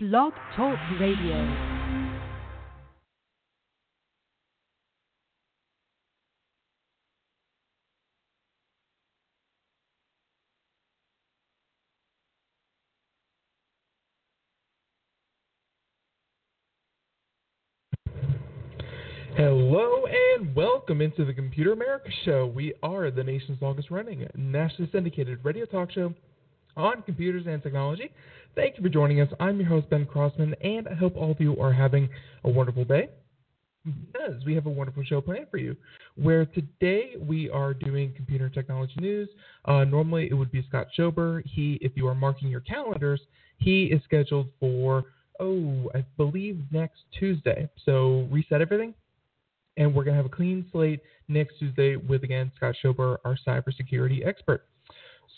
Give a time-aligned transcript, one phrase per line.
[0.00, 1.34] Blog Talk Radio.
[19.36, 22.46] Hello and welcome into the Computer America Show.
[22.46, 26.14] We are the nation's longest running nationally syndicated radio talk show
[26.78, 28.10] on computers and technology.
[28.54, 29.28] Thank you for joining us.
[29.40, 32.08] I'm your host, Ben Crossman, and I hope all of you are having
[32.44, 33.10] a wonderful day
[33.84, 35.76] because we have a wonderful show planned for you.
[36.16, 39.28] Where today we are doing computer technology news.
[39.64, 41.42] Uh, normally it would be Scott Schober.
[41.44, 43.20] He, if you are marking your calendars,
[43.58, 45.04] he is scheduled for,
[45.40, 47.68] oh, I believe next Tuesday.
[47.84, 48.94] So reset everything
[49.78, 53.38] and we're going to have a clean slate next Tuesday with, again, Scott Schober, our
[53.46, 54.66] cybersecurity expert.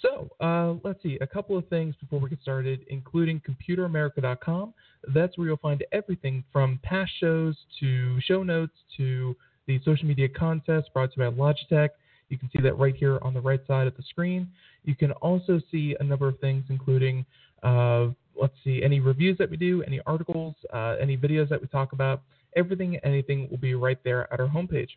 [0.03, 4.75] So uh, let's see, a couple of things before we get started, including computeramerica.com.
[5.15, 10.29] That's where you'll find everything from past shows to show notes to the social media
[10.29, 11.91] contest brought to you by Logitech.
[12.29, 14.49] You can see that right here on the right side of the screen.
[14.85, 17.27] You can also see a number of things, including,
[17.63, 18.09] uh,
[18.41, 21.93] let's see, any reviews that we do, any articles, uh, any videos that we talk
[21.93, 22.23] about.
[22.57, 24.89] Everything anything will be right there at our homepage.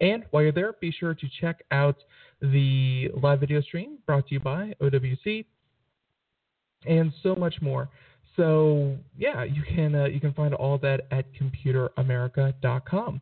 [0.00, 1.96] And while you're there, be sure to check out
[2.40, 5.44] the live video stream brought to you by OWC
[6.86, 7.88] and so much more.
[8.36, 13.20] So yeah, you can uh, you can find all that at computeramerica.com.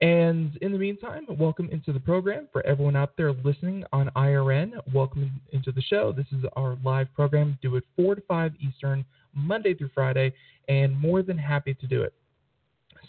[0.00, 4.72] And in the meantime, welcome into the program for everyone out there listening on IRN.
[4.94, 6.12] Welcome into the show.
[6.12, 7.58] This is our live program.
[7.62, 10.32] Do it 4 to 5 Eastern, Monday through Friday,
[10.68, 12.12] and more than happy to do it.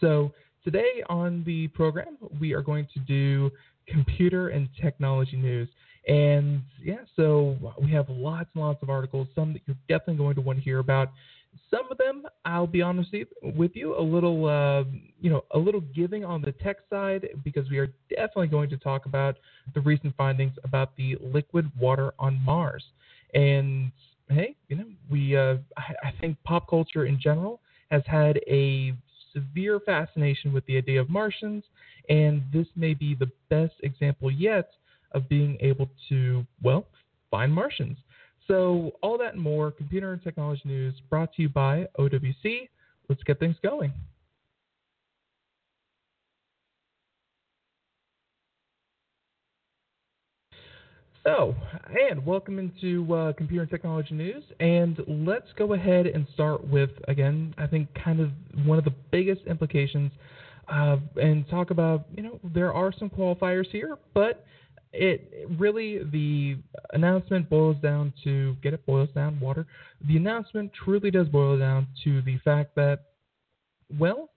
[0.01, 0.31] So
[0.63, 3.51] today on the program, we are going to do
[3.87, 5.69] computer and technology news.
[6.07, 10.35] And yeah, so we have lots and lots of articles, some that you're definitely going
[10.35, 11.11] to want to hear about.
[11.71, 13.09] Some of them, I'll be honest
[13.41, 14.83] with you, a little, uh,
[15.19, 18.77] you know, a little giving on the tech side because we are definitely going to
[18.77, 19.37] talk about
[19.73, 22.83] the recent findings about the liquid water on Mars.
[23.33, 23.91] And
[24.29, 28.93] hey, you know, we, uh, I, I think pop culture in general has had a
[29.33, 31.63] severe fascination with the idea of Martians,
[32.09, 34.71] and this may be the best example yet
[35.11, 36.85] of being able to, well,
[37.31, 37.97] find Martians.
[38.47, 42.67] So, all that and more, computer and technology news brought to you by OWC.
[43.07, 43.93] Let's get things going.
[51.29, 51.53] So,
[52.09, 54.43] and welcome into uh, Computer and Technology News.
[54.59, 58.31] And let's go ahead and start with, again, I think kind of
[58.65, 60.11] one of the biggest implications
[60.73, 64.43] uh, and talk about, you know, there are some qualifiers here, but
[64.91, 66.57] it really, the
[66.93, 69.67] announcement boils down to, get it, boils down, water.
[70.07, 73.01] The announcement truly does boil down to the fact that,
[73.99, 74.31] well,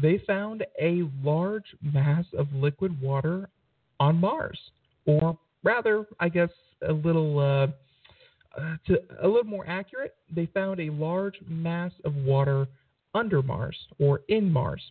[0.00, 3.50] they found a large mass of liquid water
[4.00, 4.58] on Mars,
[5.04, 6.50] or rather, I guess,
[6.86, 7.66] a little uh,
[8.58, 12.66] uh, to a little more accurate, they found a large mass of water
[13.14, 14.82] under Mars or in Mars.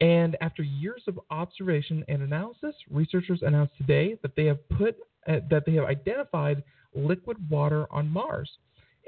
[0.00, 4.96] And after years of observation and analysis, researchers announced today that they have put
[5.26, 6.62] uh, that they have identified
[6.94, 8.50] liquid water on Mars.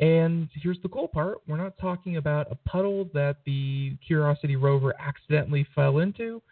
[0.01, 4.95] And here's the cool part: we're not talking about a puddle that the Curiosity rover
[5.01, 6.43] accidentally fell into,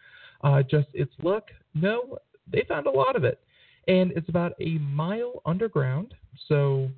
[0.43, 1.45] uh, just its luck.
[1.73, 2.17] No,
[2.51, 3.39] they found a lot of it
[3.89, 6.13] and it's about a mile underground.
[6.47, 6.89] So,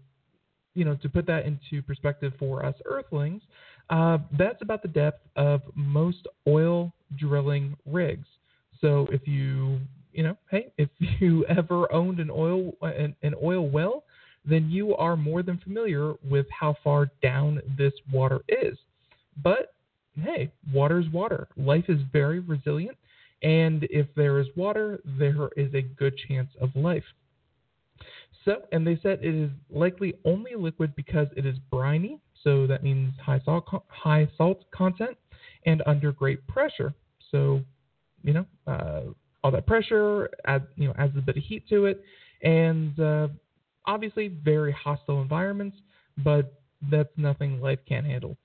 [0.76, 3.42] you know, to put that into perspective for us Earthlings,
[3.90, 8.28] uh, that's about the depth of most oil drilling rigs.
[8.82, 9.80] So, if you,
[10.12, 14.04] you know, hey, if you ever owned an oil an, an oil well,
[14.44, 18.78] then you are more than familiar with how far down this water is.
[19.42, 19.74] But
[20.22, 21.48] hey, water is water.
[21.56, 22.98] Life is very resilient
[23.42, 27.04] and if there is water, there is a good chance of life.
[28.46, 32.84] So, and they said it is likely only liquid because it is briny, so that
[32.84, 35.18] means high salt high salt content,
[35.66, 36.94] and under great pressure.
[37.30, 37.62] So,
[38.24, 39.02] you know, uh,
[39.44, 42.04] all that pressure adds you know adds a bit of heat to it,
[42.42, 43.28] and uh,
[43.86, 45.78] obviously very hostile environments,
[46.24, 46.54] but
[46.90, 48.38] that's nothing life can't handle.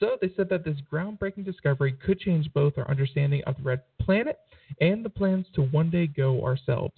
[0.00, 3.82] So they said that this groundbreaking discovery could change both our understanding of the red
[4.00, 4.38] planet
[4.80, 6.94] and the plans to one day go ourselves.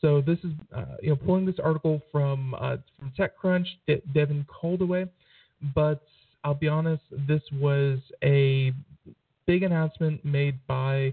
[0.00, 4.46] So this is, uh, you know, pulling this article from uh, from TechCrunch, De- Devin
[4.46, 5.08] Coldewey,
[5.74, 6.02] but
[6.44, 8.72] I'll be honest, this was a
[9.46, 11.12] big announcement made by,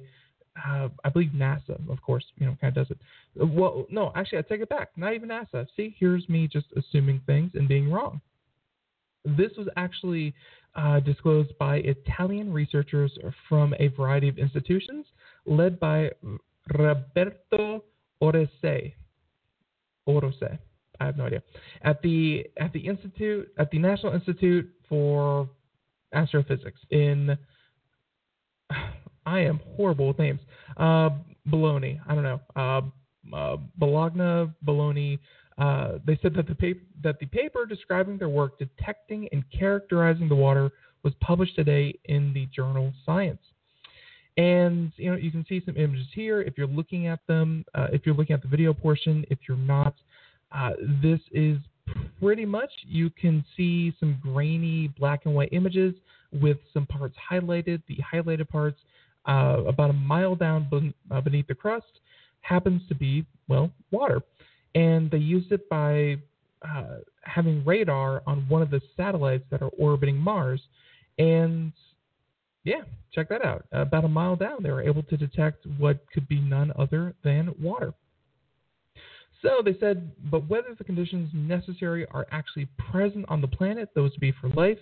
[0.68, 3.48] uh, I believe NASA, of course, you know, kind of does it.
[3.48, 4.90] Well, no, actually, I take it back.
[4.96, 5.66] Not even NASA.
[5.76, 8.22] See, here's me just assuming things and being wrong.
[9.26, 10.34] This was actually
[10.76, 13.12] uh, disclosed by Italian researchers
[13.48, 15.06] from a variety of institutions,
[15.46, 16.10] led by
[16.74, 17.84] Roberto
[18.22, 18.94] Orese.
[20.08, 20.60] Orose.
[21.00, 21.42] I have no idea.
[21.82, 25.50] At the at the institute at the National Institute for
[26.14, 27.38] Astrophysics in
[29.26, 30.42] I am horrible with names.
[30.78, 31.10] Uh,
[31.46, 32.00] Bologna.
[32.08, 32.42] I don't know.
[32.56, 32.82] Uh,
[33.32, 35.20] uh, Bologna, Bologna.
[35.58, 40.28] Uh, they said that the paper that the paper describing their work detecting and characterizing
[40.28, 40.72] the water
[41.04, 43.42] was published today in the journal Science.
[44.36, 47.66] And you know you can see some images here if you're looking at them.
[47.76, 49.94] Uh, if you're looking at the video portion, if you're not,
[50.52, 50.72] uh,
[51.04, 51.60] this is
[52.20, 55.94] pretty much you can see some grainy black and white images
[56.42, 57.84] with some parts highlighted.
[57.88, 58.80] The highlighted parts
[59.28, 62.00] uh, about a mile down uh, beneath the crust
[62.44, 64.22] happens to be well water,
[64.76, 66.18] and they used it by
[66.62, 70.62] uh, having radar on one of the satellites that are orbiting Mars,
[71.18, 71.74] and
[72.64, 73.66] yeah, check that out.
[73.72, 77.54] About a mile down, they were able to detect what could be none other than
[77.62, 77.94] water.
[79.42, 84.14] So they said, but whether the conditions necessary are actually present on the planet, those
[84.14, 84.78] to be for life,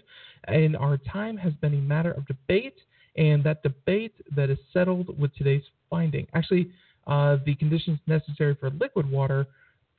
[0.48, 2.78] in our time has been a matter of debate,
[3.18, 6.28] and that debate that is settled with today's finding.
[6.36, 6.69] Actually,
[7.07, 9.48] uh, the conditions necessary for liquid water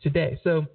[0.02, 0.38] today.
[0.44, 0.66] So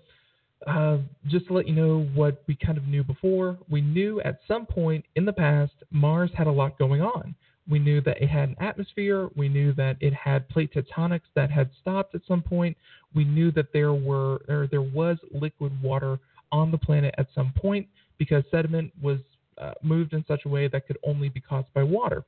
[0.66, 0.98] uh,
[1.28, 4.66] just to let you know what we kind of knew before, we knew at some
[4.66, 7.36] point in the past Mars had a lot going on.
[7.70, 9.30] We knew that it had an atmosphere.
[9.36, 12.78] We knew that it had plate tectonics that had stopped at some point.
[13.14, 16.18] We knew that there were or there was liquid water
[16.52, 17.88] on the planet at some point
[18.18, 19.20] because sediment was
[19.58, 22.24] uh, moved in such a way that could only be caused by water.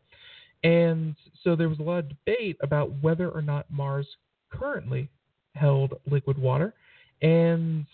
[0.63, 4.07] And so there was a lot of debate about whether or not Mars
[4.51, 5.09] currently
[5.55, 6.73] held liquid water.
[7.21, 7.85] And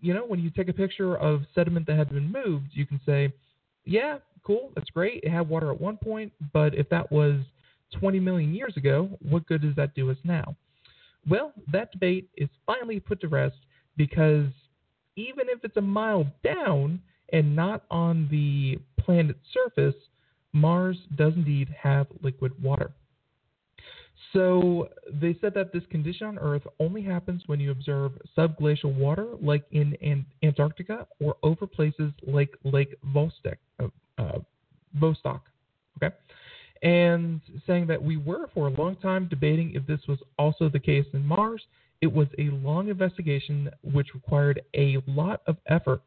[0.00, 3.00] you know, when you take a picture of sediment that had been moved, you can
[3.06, 3.32] say,
[3.86, 5.22] yeah, cool, that's great.
[5.24, 7.40] It had water at one point, but if that was
[7.98, 10.54] 20 million years ago, what good does that do us now?
[11.28, 13.56] Well, that debate is finally put to rest
[13.96, 14.46] because
[15.16, 17.00] even if it's a mile down
[17.32, 19.94] and not on the planet's surface,
[20.54, 22.92] Mars does indeed have liquid water.
[24.32, 29.26] So they said that this condition on Earth only happens when you observe subglacial water,
[29.40, 33.56] like in Antarctica, or over places like Lake Vostok.
[33.78, 34.38] Uh, uh,
[34.98, 35.40] Vostok.
[35.96, 36.14] Okay,
[36.82, 40.80] and saying that we were for a long time debating if this was also the
[40.80, 41.62] case in Mars.
[42.00, 46.02] It was a long investigation which required a lot of effort.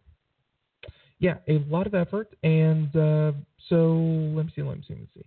[1.20, 3.32] Yeah, a lot of effort, and uh,
[3.70, 3.94] so
[4.36, 5.26] let me see, let me see, let me see.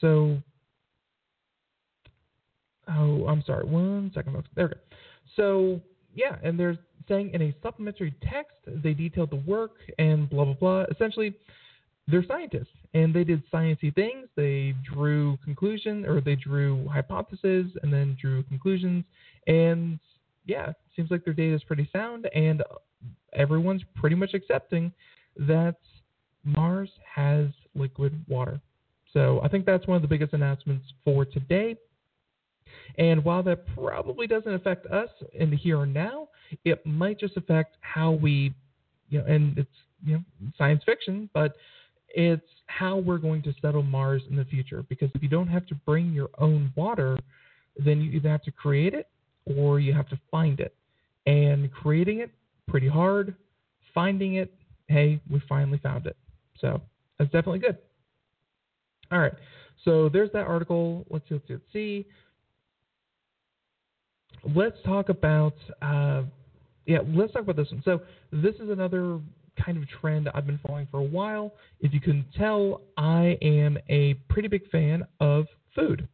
[0.00, 0.42] So
[2.88, 3.64] Oh, I'm sorry.
[3.64, 4.42] One second.
[4.54, 4.80] There we go.
[5.36, 5.80] So,
[6.14, 10.54] yeah, and they're saying in a supplementary text, they detailed the work and blah, blah,
[10.54, 10.84] blah.
[10.90, 11.34] Essentially,
[12.08, 14.28] they're scientists and they did sciencey things.
[14.36, 19.04] They drew conclusions or they drew hypotheses and then drew conclusions.
[19.46, 19.98] And
[20.44, 22.62] yeah, seems like their data is pretty sound and
[23.32, 24.92] everyone's pretty much accepting
[25.36, 25.76] that
[26.44, 28.60] Mars has liquid water.
[29.12, 31.76] So I think that's one of the biggest announcements for today.
[32.98, 36.28] And while that probably doesn't affect us in the here and now,
[36.64, 38.54] it might just affect how we,
[39.08, 39.70] you know, and it's
[40.04, 40.22] you know
[40.56, 41.56] science fiction, but
[42.08, 44.84] it's how we're going to settle Mars in the future.
[44.88, 47.18] Because if you don't have to bring your own water,
[47.82, 49.08] then you either have to create it
[49.56, 50.74] or you have to find it.
[51.26, 52.30] And creating it,
[52.68, 53.34] pretty hard.
[53.94, 54.52] Finding it,
[54.92, 56.16] hey, we finally found it.
[56.60, 56.80] So
[57.18, 57.78] that's definitely good.
[59.10, 59.32] All right.
[59.84, 61.04] So there's that article.
[61.10, 62.06] Let's see, let's see, let's see
[64.54, 66.22] let's talk about uh,
[66.86, 67.82] yeah, let's talk about this one.
[67.84, 68.00] So
[68.32, 69.20] this is another
[69.62, 71.52] kind of trend I've been following for a while.
[71.80, 76.08] If you can tell, I am a pretty big fan of food,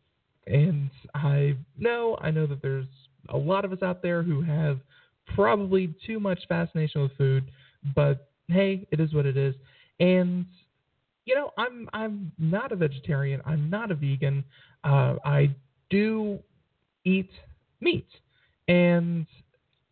[0.47, 2.87] and I know I know that there's
[3.31, 4.81] a lot of us out there who have
[5.35, 7.51] probably too much fascination with food,
[7.95, 9.55] but hey, it is what it is.
[10.01, 10.47] And
[11.25, 13.43] you know, I'm I'm not a vegetarian.
[13.45, 14.45] I'm not a vegan.
[14.83, 15.55] Uh, I
[15.91, 16.39] do
[17.05, 17.31] eat
[17.81, 18.09] meat.
[18.67, 19.27] And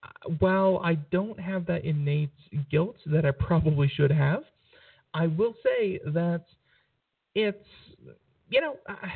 [0.03, 2.31] uh, while I don't have that innate
[2.71, 4.45] guilt that I probably should have,
[5.15, 6.45] I will say that
[7.35, 7.67] it's,
[8.49, 9.13] you know, I,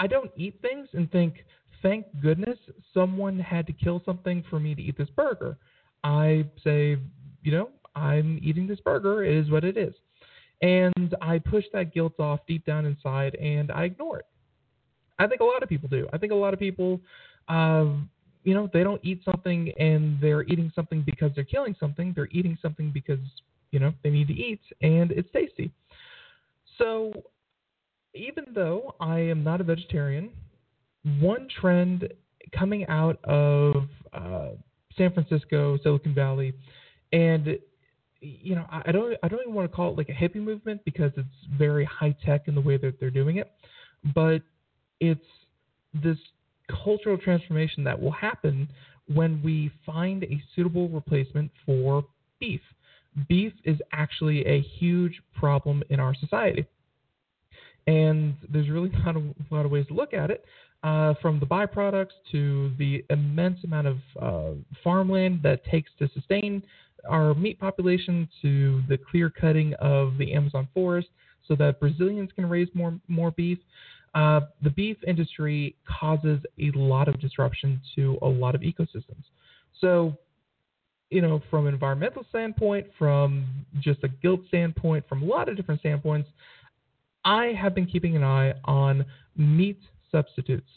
[0.00, 1.44] I don't eat things and think,
[1.82, 2.58] thank goodness
[2.92, 5.56] someone had to kill something for me to eat this burger.
[6.04, 6.96] I say,
[7.42, 9.24] you know, I'm eating this burger.
[9.24, 9.94] It is what it is.
[10.62, 14.26] And I push that guilt off deep down inside and I ignore it.
[15.18, 16.06] I think a lot of people do.
[16.12, 17.00] I think a lot of people
[17.48, 17.86] uh,
[18.46, 22.12] you know, they don't eat something and they're eating something because they're killing something.
[22.14, 23.18] They're eating something because,
[23.72, 25.72] you know, they need to eat and it's tasty.
[26.78, 27.12] So,
[28.14, 30.30] even though I am not a vegetarian,
[31.18, 32.08] one trend
[32.56, 34.50] coming out of uh,
[34.96, 36.54] San Francisco, Silicon Valley,
[37.12, 37.58] and
[38.20, 40.82] you know, I don't I don't even want to call it like a hippie movement
[40.84, 43.50] because it's very high tech in the way that they're doing it,
[44.14, 44.42] but
[45.00, 45.20] it's
[46.02, 46.18] this
[46.84, 48.68] cultural transformation that will happen
[49.12, 52.04] when we find a suitable replacement for
[52.40, 52.60] beef.
[53.28, 56.66] Beef is actually a huge problem in our society.
[57.86, 60.44] And there's really not a, lot of ways to look at it,
[60.82, 64.50] uh, from the byproducts to the immense amount of uh,
[64.82, 66.62] farmland that takes to sustain
[67.08, 71.08] our meat population to the clear cutting of the Amazon forest
[71.46, 73.58] so that Brazilians can raise more more beef.
[74.14, 79.24] Uh, the beef industry causes a lot of disruption to a lot of ecosystems.
[79.80, 80.16] So,
[81.10, 83.46] you know, from an environmental standpoint, from
[83.80, 86.28] just a guilt standpoint, from a lot of different standpoints,
[87.26, 89.04] I have been keeping an eye on
[89.36, 90.70] meat substitutes.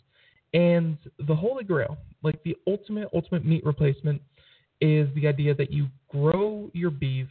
[0.54, 0.98] And
[1.28, 4.22] the holy grail, like the ultimate, ultimate meat replacement,
[4.82, 7.28] is the idea that you grow your beef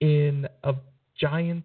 [0.00, 0.74] in a
[1.18, 1.64] giant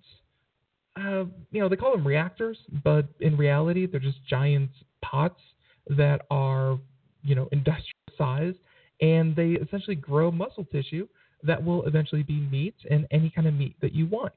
[0.98, 4.70] uh, you know, they call them reactors, but in reality, they're just giant
[5.02, 5.40] pots
[5.88, 6.80] that are,
[7.24, 8.54] you know, industrial size,
[9.02, 11.08] and they essentially grow muscle tissue
[11.44, 14.34] that will eventually be meat and any kind of meat that you want.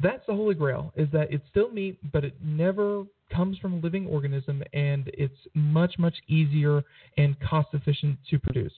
[0.00, 3.76] That's the holy grail, is that it's still meat, but it never comes from a
[3.78, 6.82] living organism, and it's much, much easier
[7.16, 8.72] and cost efficient to produce.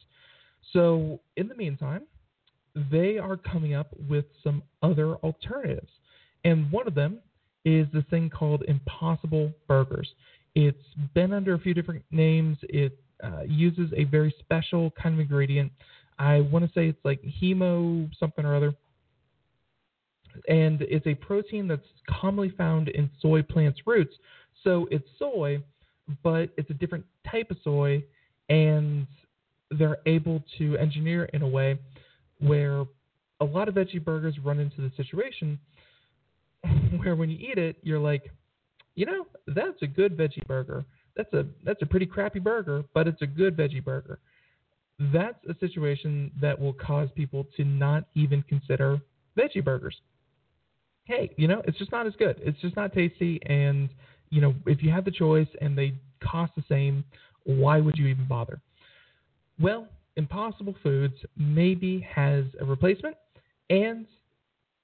[0.73, 2.03] So, in the meantime,
[2.91, 5.91] they are coming up with some other alternatives.
[6.45, 7.19] And one of them
[7.65, 10.09] is this thing called Impossible Burgers.
[10.55, 10.77] It's
[11.15, 12.59] been under a few different names.
[12.63, 15.73] It uh, uses a very special kind of ingredient.
[16.19, 18.75] I want to say it's like hemo something or other.
[20.49, 24.15] And it's a protein that's commonly found in soy plants' roots.
[24.63, 25.63] So it's soy,
[26.23, 28.05] but it's a different type of soy,
[28.49, 29.07] and
[29.71, 31.79] they're able to engineer in a way
[32.39, 32.85] where
[33.41, 35.59] a lot of veggie burgers run into the situation
[37.03, 38.31] where when you eat it, you're like,
[38.95, 40.85] you know, that's a good veggie burger.
[41.17, 44.19] That's a that's a pretty crappy burger, but it's a good veggie burger.
[44.99, 49.01] That's a situation that will cause people to not even consider
[49.39, 50.01] veggie burgers.
[51.05, 52.41] Hey, you know, it's just not as good.
[52.43, 53.91] It's just not tasty and
[54.31, 57.05] you know, if you have the choice and they cost the same,
[57.45, 58.61] why would you even bother?
[59.61, 63.17] Well, Impossible Foods maybe has a replacement
[63.71, 64.07] and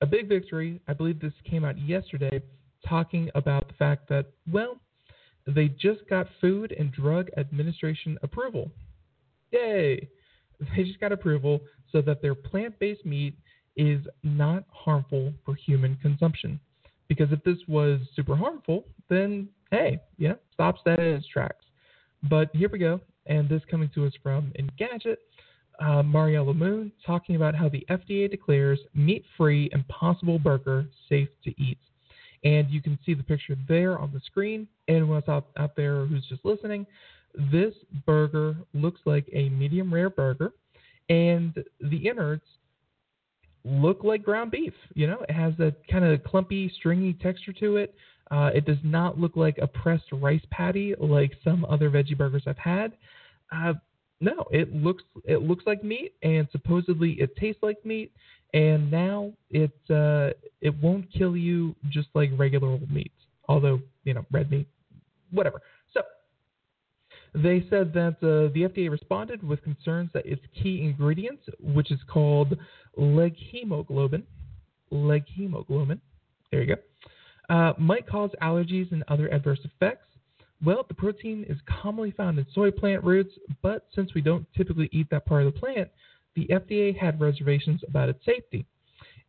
[0.01, 0.81] a big victory.
[0.89, 2.43] I believe this came out yesterday,
[2.87, 4.79] talking about the fact that, well,
[5.47, 8.71] they just got Food and Drug Administration approval.
[9.51, 10.09] Yay!
[10.77, 11.61] They just got approval
[11.91, 13.35] so that their plant based meat
[13.77, 16.61] is not harmful for human consumption.
[17.09, 21.65] Because if this was super harmful, then hey, yeah, stops that in its tracks.
[22.31, 25.17] But here we go, and this coming to us from Engadget
[25.81, 31.51] uh, Mariella Moon talking about how the FDA declares meat free Impossible Burger safe to
[31.63, 31.79] eat.
[32.45, 34.67] And you can see the picture there on the screen.
[34.89, 36.87] Anyone else out, out there who's just listening,
[37.53, 37.75] this
[38.05, 40.53] burger looks like a medium rare burger,
[41.09, 42.43] and the innards
[43.65, 44.75] look like ground beef.
[44.95, 47.95] You know, it has a kind of clumpy, stringy texture to it.
[48.33, 52.45] Uh, it does not look like a pressed rice patty like some other veggie burgers
[52.47, 52.95] I've had.
[53.55, 53.75] Uh,
[54.21, 58.11] no, it looks it looks like meat, and supposedly it tastes like meat,
[58.55, 60.31] and now it uh,
[60.63, 63.13] it won't kill you just like regular old meat.
[63.49, 64.67] Although you know red meat,
[65.31, 65.61] whatever.
[65.93, 66.01] So
[67.35, 72.01] they said that uh, the FDA responded with concerns that its key ingredient, which is
[72.11, 72.57] called
[72.97, 74.25] leg hemoglobin,
[74.91, 76.01] leg hemoglobin,
[76.51, 76.81] there you go,
[77.49, 80.07] uh, might cause allergies and other adverse effects.
[80.65, 84.89] Well, the protein is commonly found in soy plant roots, but since we don't typically
[84.93, 85.89] eat that part of the plant,
[86.35, 88.65] the FDA had reservations about its safety.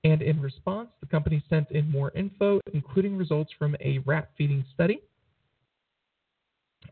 [0.04, 4.64] And in response, the company sent in more info, including results from a rat feeding
[4.74, 5.02] study,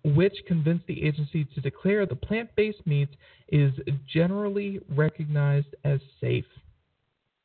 [0.04, 3.10] which convinced the agency to declare the plant based meat
[3.50, 3.74] is
[4.12, 6.46] generally recognized as safe.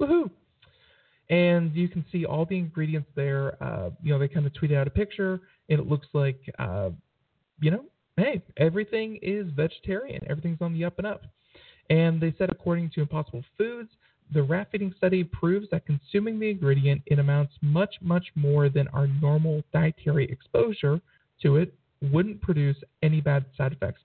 [0.00, 0.30] Woohoo!
[1.28, 3.62] And you can see all the ingredients there.
[3.62, 6.90] Uh, you know, they kind of tweeted out a picture and it looks like, uh,
[7.60, 7.84] you know,
[8.16, 10.24] hey, everything is vegetarian.
[10.28, 11.22] Everything's on the up and up.
[11.90, 13.90] And they said, according to Impossible Foods,
[14.32, 18.88] the rat feeding study proves that consuming the ingredient in amounts much, much more than
[18.88, 21.00] our normal dietary exposure
[21.42, 21.74] to it
[22.12, 24.00] wouldn't produce any bad side effects.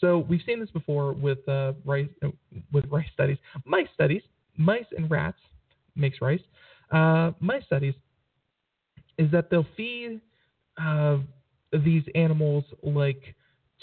[0.00, 2.28] So we've seen this before with uh, rice, uh,
[2.72, 4.22] with rice studies, mice studies,
[4.56, 5.38] mice and rats
[5.98, 6.40] makes rice.
[6.90, 7.94] Uh, mice studies
[9.18, 10.20] is that they'll feed
[10.80, 11.18] uh,
[11.84, 13.34] these animals like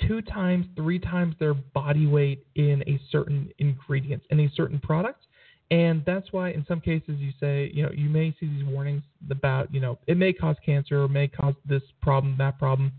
[0.07, 5.25] two times, three times their body weight in a certain ingredient, in a certain product.
[5.71, 9.03] And that's why in some cases you say, you know, you may see these warnings
[9.31, 12.91] about, you know, it may cause cancer or may cause this problem, that problem.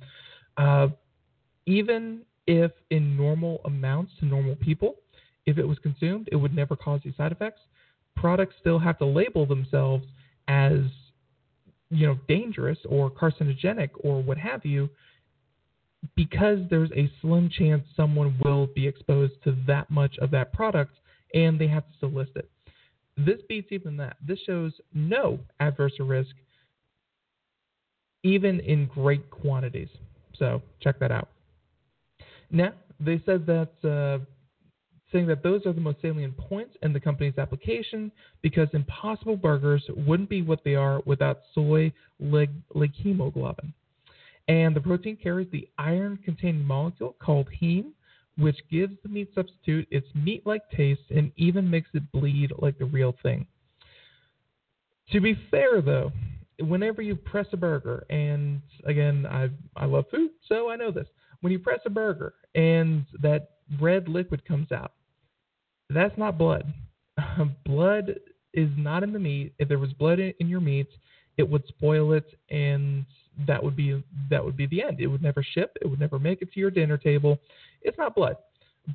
[0.56, 0.88] Uh,
[1.66, 4.96] even if in normal amounts to normal people,
[5.46, 7.61] if it was consumed, it would never cause these side effects.
[8.16, 10.04] Products still have to label themselves
[10.49, 10.80] as,
[11.90, 14.88] you know, dangerous or carcinogenic or what have you,
[16.14, 20.92] because there's a slim chance someone will be exposed to that much of that product
[21.35, 22.49] and they have to still list it.
[23.16, 24.16] This beats even that.
[24.26, 26.35] This shows no adverse risk,
[28.23, 29.88] even in great quantities.
[30.38, 31.28] So check that out.
[32.50, 34.25] Now, they said that, uh,
[35.12, 38.10] saying that those are the most salient points in the company's application
[38.42, 43.72] because Impossible Burgers wouldn't be what they are without soy leg, leg hemoglobin.
[44.48, 47.92] And the protein carries the iron containing molecule called heme,
[48.38, 52.78] which gives the meat substitute its meat like taste and even makes it bleed like
[52.78, 53.46] the real thing.
[55.12, 56.12] To be fair, though,
[56.60, 61.08] whenever you press a burger, and again, I, I love food, so I know this.
[61.40, 64.92] When you press a burger and that red liquid comes out,
[65.90, 66.73] that's not blood.
[67.64, 68.14] blood
[68.54, 69.52] is not in the meat.
[69.58, 70.88] If there was blood in your meat,
[71.37, 73.04] it would spoil it and
[73.46, 75.00] that would be that would be the end.
[75.00, 75.76] It would never ship.
[75.80, 77.38] It would never make it to your dinner table.
[77.82, 78.37] It's not blood,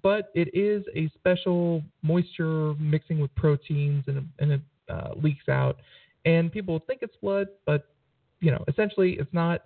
[0.02, 5.78] but it is a special moisture mixing with proteins, and, and it uh, leaks out.
[6.26, 7.88] And people think it's blood, but
[8.40, 9.62] you know, essentially, it's not.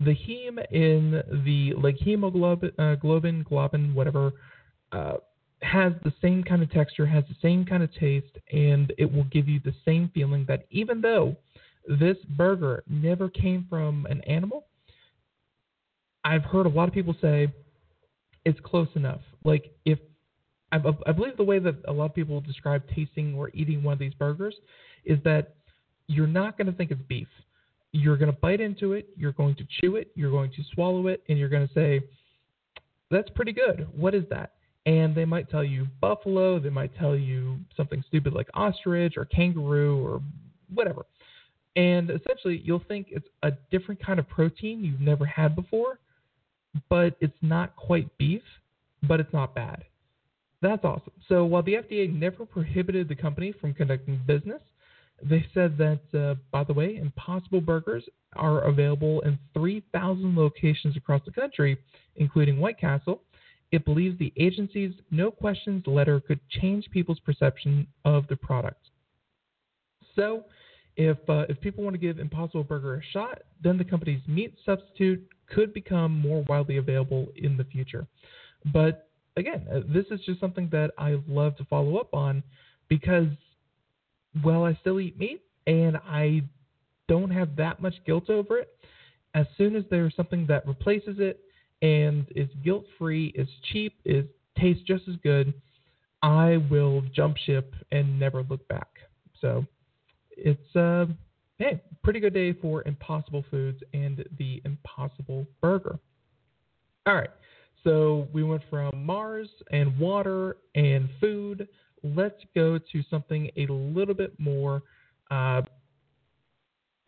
[0.00, 4.32] The heme in the leg hemoglobin, uh, globin, globin, whatever,
[4.92, 5.14] uh,
[5.62, 9.24] has the same kind of texture, has the same kind of taste, and it will
[9.24, 11.36] give you the same feeling that even though
[11.86, 14.66] this burger never came from an animal.
[16.24, 17.52] I've heard a lot of people say
[18.44, 19.20] it's close enough.
[19.44, 19.98] Like if
[20.72, 23.92] I, I believe the way that a lot of people describe tasting or eating one
[23.92, 24.54] of these burgers
[25.04, 25.54] is that
[26.06, 27.28] you're not going to think it's beef.
[27.96, 31.06] You're going to bite into it, you're going to chew it, you're going to swallow
[31.06, 32.00] it, and you're going to say,
[33.08, 33.86] "That's pretty good.
[33.96, 34.54] What is that?"
[34.84, 39.24] And they might tell you buffalo, they might tell you something stupid like ostrich or
[39.26, 40.20] kangaroo or
[40.74, 41.06] whatever.
[41.76, 46.00] And essentially, you'll think it's a different kind of protein you've never had before,
[46.88, 48.42] but it's not quite beef,
[49.04, 49.84] but it's not bad.
[50.62, 51.12] That's awesome.
[51.28, 54.62] So while the FDA never prohibited the company from conducting business,
[55.22, 61.22] they said that, uh, by the way, Impossible Burgers are available in 3,000 locations across
[61.24, 61.78] the country,
[62.16, 63.22] including White Castle.
[63.70, 68.90] It believes the agency's no questions letter could change people's perception of the product.
[70.14, 70.44] So,
[70.96, 74.54] if uh, if people want to give Impossible Burger a shot, then the company's meat
[74.64, 78.06] substitute could become more widely available in the future.
[78.72, 82.42] But again, uh, this is just something that I love to follow up on
[82.88, 83.26] because,
[84.42, 86.42] well, I still eat meat and I
[87.08, 88.76] don't have that much guilt over it.
[89.34, 91.40] As soon as there's something that replaces it
[91.82, 94.24] and is guilt free, is cheap, is
[94.58, 95.52] tastes just as good,
[96.22, 98.88] I will jump ship and never look back.
[99.40, 99.66] So
[100.30, 101.06] it's uh,
[101.58, 105.98] hey, pretty good day for Impossible Foods and the Impossible Burger.
[107.06, 107.30] All right,
[107.82, 111.68] so we went from Mars and water and food.
[112.04, 114.82] Let's go to something a little bit more,
[115.30, 115.62] uh,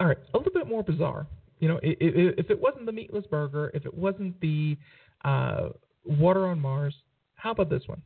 [0.00, 1.26] all right, a little bit more bizarre.
[1.60, 4.76] You know, if, if it wasn't the meatless burger, if it wasn't the
[5.24, 5.68] uh,
[6.04, 6.94] water on Mars,
[7.34, 8.02] how about this one?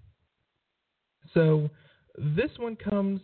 [1.32, 1.70] So
[2.18, 3.20] this one comes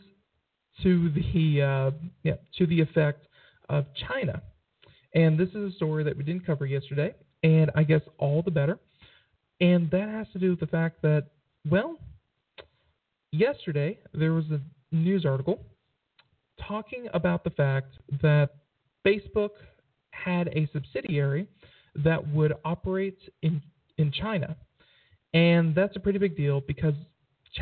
[0.83, 1.91] to the uh,
[2.23, 3.27] yeah, to the effect
[3.69, 4.43] of China.
[5.15, 8.51] And this is a story that we didn't cover yesterday, and I guess all the
[8.51, 8.79] better.
[9.61, 11.29] And that has to do with the fact that,
[11.71, 11.97] well,
[13.39, 14.61] yesterday there was a
[14.95, 15.61] news article
[16.67, 18.51] talking about the fact that
[19.07, 19.51] Facebook
[20.11, 21.47] had a subsidiary
[22.05, 23.63] that would operate in
[23.99, 24.57] in China.
[25.35, 26.95] And that's a pretty big deal because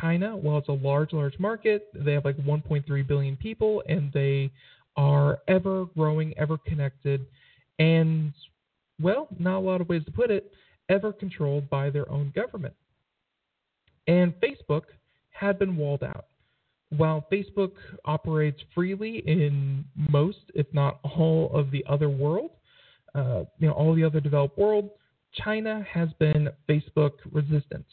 [0.01, 4.51] China, while it's a large, large market, they have like 1.3 billion people and they
[4.97, 7.27] are ever growing, ever connected,
[7.79, 8.33] and,
[9.01, 10.53] well, not a lot of ways to put it,
[10.89, 12.75] ever controlled by their own government.
[14.07, 14.83] And Facebook
[15.35, 16.27] had been walled out.
[16.97, 17.73] While Facebook
[18.05, 22.51] operates freely in most, if not all, of the other world,
[23.15, 24.91] uh, you know, all the other developed world,
[25.33, 27.85] China has been Facebook resistant.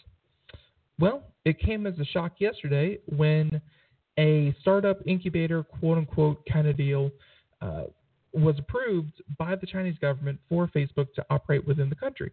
[0.99, 3.60] Well, it came as a shock yesterday when
[4.19, 7.10] a startup incubator, quote unquote, kind of deal,
[7.62, 7.86] uh,
[8.34, 12.32] was approved by the Chinese government for Facebook to operate within the country.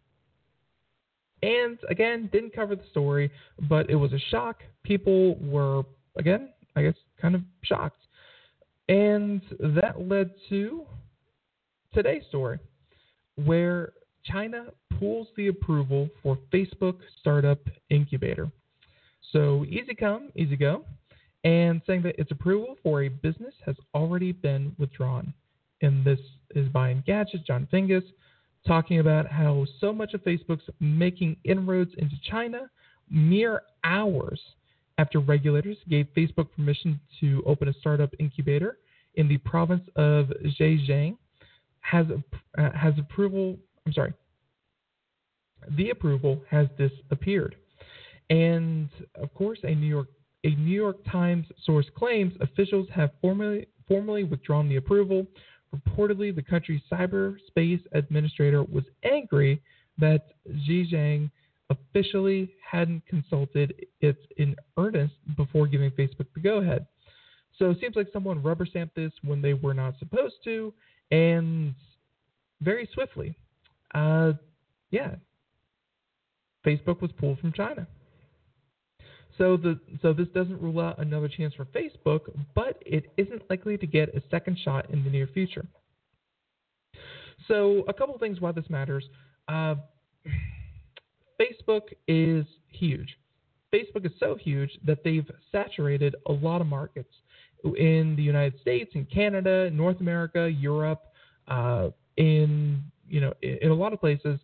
[1.42, 3.30] And again, didn't cover the story,
[3.68, 4.62] but it was a shock.
[4.82, 5.82] People were,
[6.16, 8.02] again, I guess, kind of shocked.
[8.88, 10.84] And that led to
[11.94, 12.58] today's story,
[13.44, 13.92] where
[14.24, 14.66] China
[14.98, 18.50] pulls the approval for Facebook Startup Incubator.
[19.32, 20.84] So easy come, easy go,
[21.44, 25.32] and saying that its approval for a business has already been withdrawn.
[25.82, 26.18] And this
[26.54, 28.02] is by Engadget, Jon Fingas,
[28.66, 32.70] talking about how so much of Facebook's making inroads into China
[33.10, 34.40] mere hours
[34.98, 38.78] after regulators gave Facebook permission to open a startup incubator
[39.14, 40.26] in the province of
[40.58, 41.16] Zhejiang
[41.80, 42.06] has
[42.58, 43.56] uh, has approval.
[43.86, 44.12] I'm sorry.
[45.76, 47.56] The approval has disappeared,
[48.30, 50.08] and of course, a New York
[50.44, 55.26] a New York Times source claims officials have formally formally withdrawn the approval.
[55.74, 59.60] Reportedly, the country's cyberspace administrator was angry
[59.98, 60.28] that
[60.68, 61.30] Zhejiang
[61.70, 66.86] officially hadn't consulted it in earnest before giving Facebook the go ahead.
[67.58, 70.72] So it seems like someone rubber stamped this when they were not supposed to,
[71.10, 71.74] and
[72.60, 73.34] very swiftly.
[73.94, 74.32] Uh,
[74.90, 75.16] yeah,
[76.64, 77.86] Facebook was pulled from China.
[79.38, 82.20] So the so this doesn't rule out another chance for Facebook,
[82.54, 85.66] but it isn't likely to get a second shot in the near future.
[87.46, 89.04] So a couple things why this matters.
[89.46, 89.76] Uh,
[91.40, 93.16] Facebook is huge.
[93.72, 97.14] Facebook is so huge that they've saturated a lot of markets
[97.76, 101.02] in the United States, in Canada, North America, Europe,
[101.46, 104.40] uh, in you know in a lot of places.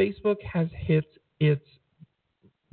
[0.00, 1.06] Facebook has hit
[1.40, 1.64] its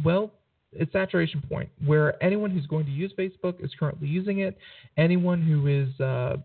[0.04, 0.32] well
[0.76, 4.58] its saturation point where anyone who's going to use Facebook is currently using it.
[4.98, 6.38] Anyone who is uh,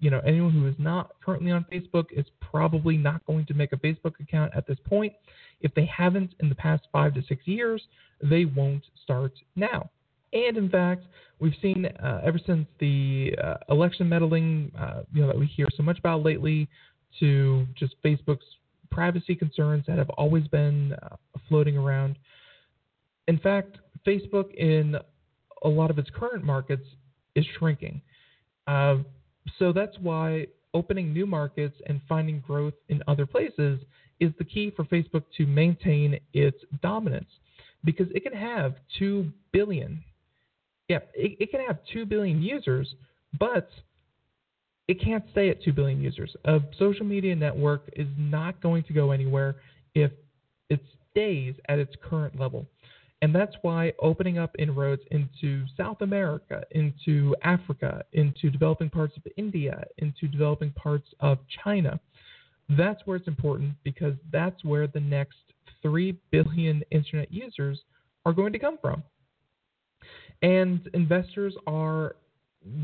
[0.00, 3.72] you know anyone who is not currently on Facebook is probably not going to make
[3.72, 5.12] a Facebook account at this point.
[5.60, 7.82] If they haven't in the past five to six years,
[8.22, 9.90] they won't start now.
[10.32, 11.04] And in fact,
[11.38, 15.68] we've seen uh, ever since the uh, election meddling, uh, you know, that we hear
[15.76, 16.68] so much about lately,
[17.20, 18.44] to just Facebook's
[18.90, 21.16] privacy concerns that have always been uh,
[21.48, 22.16] floating around.
[23.28, 24.96] In fact, Facebook in
[25.62, 26.86] a lot of its current markets
[27.34, 28.00] is shrinking.
[28.66, 28.98] Uh,
[29.58, 33.80] so that's why opening new markets and finding growth in other places
[34.20, 37.28] is the key for Facebook to maintain its dominance
[37.84, 40.02] because it can have 2 billion
[40.88, 42.94] yeah, it, it can have 2 billion users,
[43.38, 43.70] but
[44.86, 46.34] it can't stay at 2 billion users.
[46.44, 49.56] A social media network is not going to go anywhere
[49.94, 50.10] if
[50.68, 52.66] it stays at its current level.
[53.24, 59.22] And that's why opening up inroads into South America, into Africa, into developing parts of
[59.38, 61.98] India, into developing parts of China,
[62.68, 65.38] that's where it's important because that's where the next
[65.80, 67.80] 3 billion internet users
[68.26, 69.02] are going to come from.
[70.42, 72.16] And investors are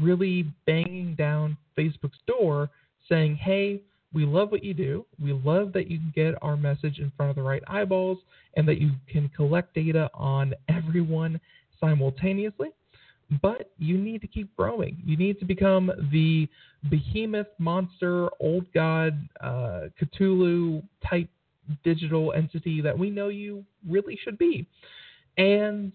[0.01, 2.71] really banging down Facebook's door
[3.11, 5.07] saying, hey, we love what you do.
[5.23, 8.19] We love that you can get our message in front of the right eyeballs
[8.55, 11.41] and that you can collect data on everyone
[11.81, 12.71] simultaneously.
[13.41, 15.01] But you need to keep growing.
[15.05, 16.49] You need to become the
[16.91, 21.29] behemoth, monster, old god, uh, Cthulhu type
[21.85, 24.67] digital entity that we know you really should be.
[25.39, 25.93] And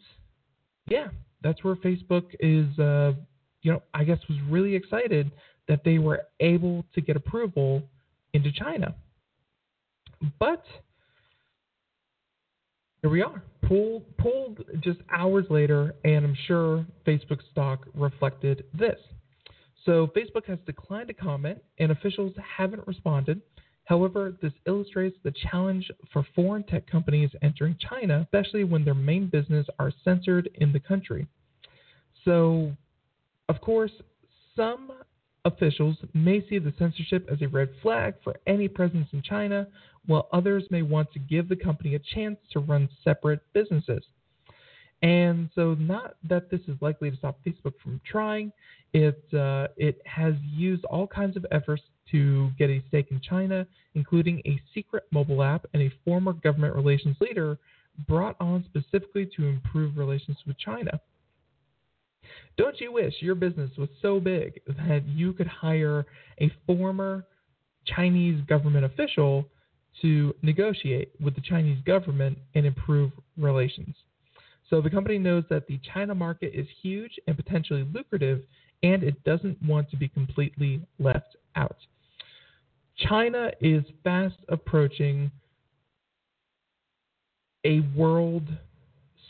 [0.88, 1.08] yeah,
[1.41, 3.13] that's where Facebook is, uh,
[3.63, 5.30] you know, I guess was really excited
[5.67, 7.84] that they were able to get approval
[8.36, 8.93] into China.
[10.39, 10.63] But
[13.02, 19.00] here we are, pulled pulled just hours later, and I'm sure Facebook stock reflected this.
[19.86, 23.41] So Facebook has declined to comment, and officials haven't responded.
[23.86, 29.28] However, this illustrates the challenge for foreign tech companies entering China, especially when their main
[29.28, 31.28] business are censored in the country.
[32.24, 32.71] So,
[33.48, 33.91] of course,
[34.56, 34.91] some
[35.46, 39.68] officials may see the censorship as a red flag for any presence in China,
[40.08, 44.04] while others may want to give the company a chance to run separate businesses.
[45.02, 48.52] And so, not that this is likely to stop Facebook from trying,
[48.94, 53.68] it, uh, it has used all kinds of efforts to get a stake in China,
[53.94, 57.58] including a secret mobile app and a former government relations leader
[58.08, 61.00] brought on specifically to improve relations with China.
[62.58, 66.06] Don't you wish your business was so big that you could hire
[66.40, 67.26] a former
[67.86, 69.46] Chinese government official
[70.02, 73.96] to negotiate with the Chinese government and improve relations?
[74.70, 78.42] So the company knows that the China market is huge and potentially lucrative,
[78.84, 81.78] and it doesn't want to be completely left out.
[82.98, 85.30] China is fast approaching
[87.66, 88.48] a world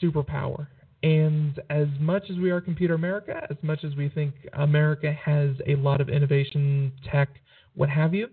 [0.02, 0.68] superpower.
[1.06, 5.52] And as much as we are Computer America, as much as we think America has
[5.68, 7.30] a lot of innovation, tech,
[7.76, 8.28] what have you,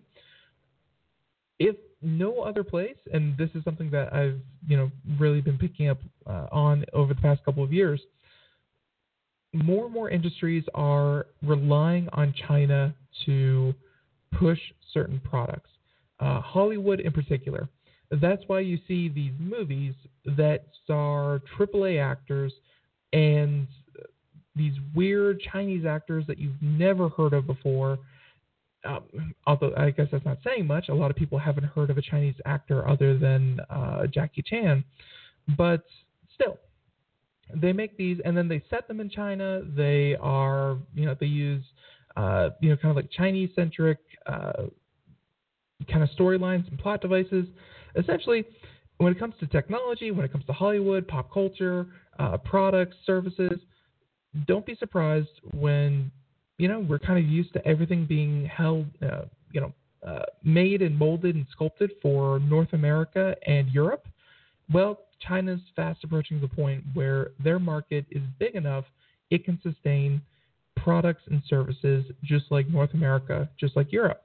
[1.58, 5.90] if no other place, and this is something that I've you know really been picking
[5.90, 8.00] up uh, on over the past couple of years,
[9.52, 12.94] more and more industries are relying on China
[13.26, 13.74] to
[14.38, 14.58] push
[14.94, 15.68] certain products.
[16.20, 17.68] Uh, Hollywood, in particular,
[18.20, 19.94] that's why you see these movies
[20.24, 22.52] that star AAA actors
[23.12, 23.66] and
[24.54, 27.98] these weird Chinese actors that you've never heard of before.
[28.84, 30.88] Um, although I guess that's not saying much.
[30.88, 34.84] A lot of people haven't heard of a Chinese actor other than uh, Jackie Chan,
[35.56, 35.84] but
[36.34, 36.58] still,
[37.54, 39.62] they make these and then they set them in China.
[39.76, 41.64] They are, you know, they use,
[42.16, 44.64] uh, you know, kind of like Chinese centric uh,
[45.90, 47.46] kind of storylines and plot devices.
[47.96, 48.44] Essentially,
[48.98, 51.86] when it comes to technology, when it comes to Hollywood, pop culture,
[52.18, 53.58] uh, products, services,
[54.46, 56.10] don't be surprised when
[56.58, 59.72] you know we're kind of used to everything being held, uh, you know,
[60.06, 64.06] uh, made and molded and sculpted for North America and Europe.
[64.72, 68.84] Well, China's fast approaching the point where their market is big enough
[69.32, 70.20] it can sustain
[70.76, 74.22] products and services just like North America, just like Europe.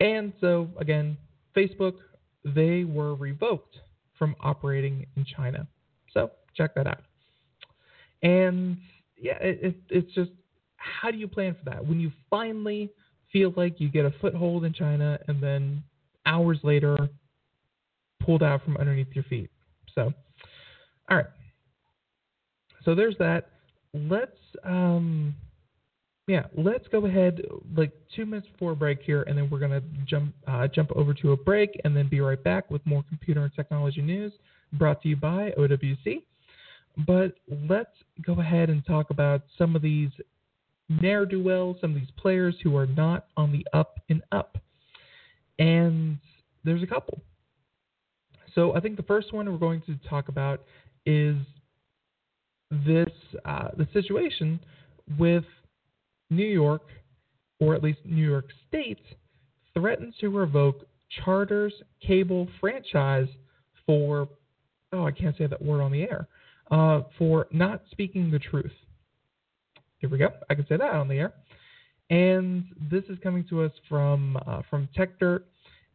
[0.00, 1.16] And so, again,
[1.58, 1.94] Facebook,
[2.44, 3.76] they were revoked
[4.18, 5.66] from operating in China.
[6.12, 7.02] So check that out.
[8.22, 8.78] And
[9.16, 10.30] yeah, it, it, it's just
[10.76, 12.90] how do you plan for that when you finally
[13.32, 15.82] feel like you get a foothold in China and then
[16.26, 16.96] hours later
[18.20, 19.50] pulled out from underneath your feet?
[19.94, 20.12] So,
[21.10, 21.26] all right.
[22.84, 23.50] So there's that.
[23.92, 25.34] Let's um,
[26.28, 27.40] yeah, let's go ahead
[27.74, 31.32] like two minutes before break here, and then we're gonna jump uh, jump over to
[31.32, 34.32] a break, and then be right back with more computer and technology news
[34.74, 36.22] brought to you by OWC.
[37.06, 37.32] But
[37.68, 40.10] let's go ahead and talk about some of these
[40.90, 44.58] ne'er do wells, some of these players who are not on the up and up,
[45.58, 46.18] and
[46.62, 47.22] there's a couple.
[48.54, 50.62] So I think the first one we're going to talk about
[51.06, 51.36] is
[52.70, 53.08] this
[53.46, 54.60] uh, the situation
[55.18, 55.44] with
[56.30, 56.82] New York,
[57.60, 59.00] or at least New York State,
[59.74, 60.86] threatens to revoke
[61.24, 61.72] Charter's
[62.06, 63.28] cable franchise
[63.86, 64.28] for,
[64.92, 66.28] oh, I can't say that word on the air,
[66.70, 68.72] uh, for not speaking the truth.
[69.98, 70.28] Here we go.
[70.48, 71.32] I can say that on the air.
[72.10, 75.42] And this is coming to us from uh, from TechDirt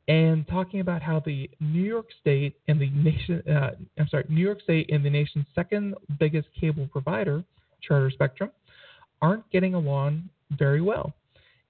[0.08, 4.41] and talking about how the New York State and the nation, uh, I'm sorry, New
[4.43, 7.43] York State and the nation's second biggest cable provider,
[7.82, 8.52] Charter Spectrum,
[9.24, 11.14] aren't getting along very well.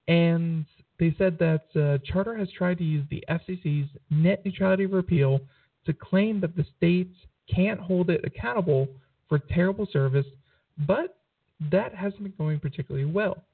[0.08, 0.66] And
[0.98, 5.40] they said that uh, Charter has tried to use the FCC's net neutrality repeal
[5.86, 7.14] to claim that the states
[7.52, 8.88] can't hold it accountable
[9.28, 10.26] for terrible service,
[10.86, 11.16] but
[11.70, 13.44] that hasn't been going particularly well.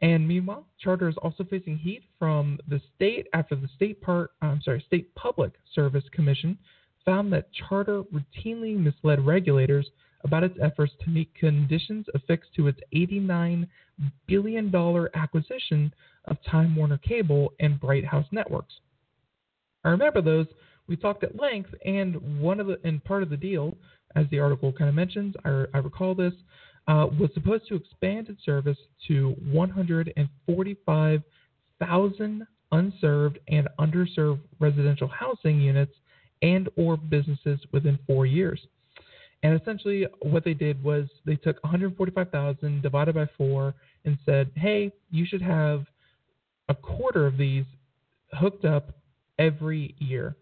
[0.00, 4.62] And meanwhile, Charter is also facing heat from the state after the state part, I'm
[4.62, 6.56] sorry, State Public Service Commission
[7.04, 9.88] found that Charter routinely misled regulators
[10.24, 13.66] about its efforts to meet conditions affixed to its $89
[14.26, 14.74] billion
[15.14, 15.92] acquisition
[16.26, 18.74] of Time Warner Cable and Bright House Networks.
[19.84, 20.46] I remember those.
[20.88, 23.76] We talked at length, and one of the and part of the deal,
[24.16, 26.32] as the article kind of mentions, I, I recall this,
[26.88, 28.78] uh, was supposed to expand its service
[29.08, 35.92] to 145,000 unserved and underserved residential housing units
[36.42, 38.60] and or businesses within four years.
[39.42, 43.74] And essentially, what they did was they took 145,000 divided by four
[44.04, 45.86] and said, "Hey, you should have
[46.68, 47.64] a quarter of these
[48.32, 48.92] hooked up
[49.38, 50.34] every year."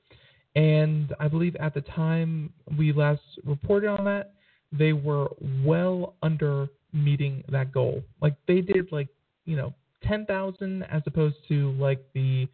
[0.55, 4.33] And I believe at the time we last reported on that,
[4.73, 5.29] they were
[5.63, 8.03] well under meeting that goal.
[8.23, 9.09] Like they did, like
[9.45, 12.49] you know, 10,000 as opposed to like the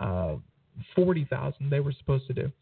[0.00, 0.36] uh,
[0.94, 2.52] 40,000 they were supposed to do.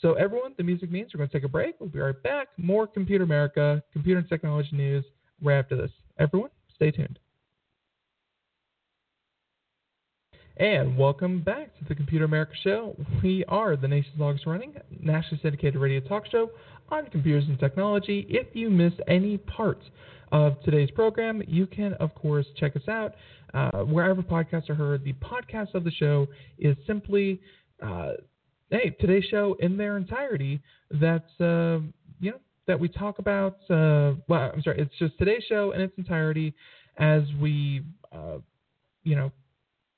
[0.00, 1.76] So, everyone, the music means we're going to take a break.
[1.78, 2.48] We'll be right back.
[2.56, 5.04] More Computer America, computer and technology news
[5.42, 5.90] right after this.
[6.18, 7.18] Everyone, stay tuned.
[10.58, 12.94] And welcome back to the Computer America Show.
[13.22, 16.50] We are the nation's longest running, nationally syndicated radio talk show
[16.90, 18.26] on computers and technology.
[18.28, 19.84] If you missed any parts
[20.30, 23.14] of today's program, you can, of course, check us out
[23.54, 25.02] uh, wherever podcasts are heard.
[25.04, 26.26] The podcast of the show
[26.58, 27.40] is simply
[27.82, 28.12] uh,
[28.72, 30.60] hey, today's show in their entirety.
[30.90, 31.80] That's uh,
[32.20, 33.58] you know that we talk about.
[33.70, 36.54] Uh, well, I'm sorry, it's just today's show in its entirety
[36.98, 37.82] as we
[38.12, 38.38] uh,
[39.04, 39.30] you know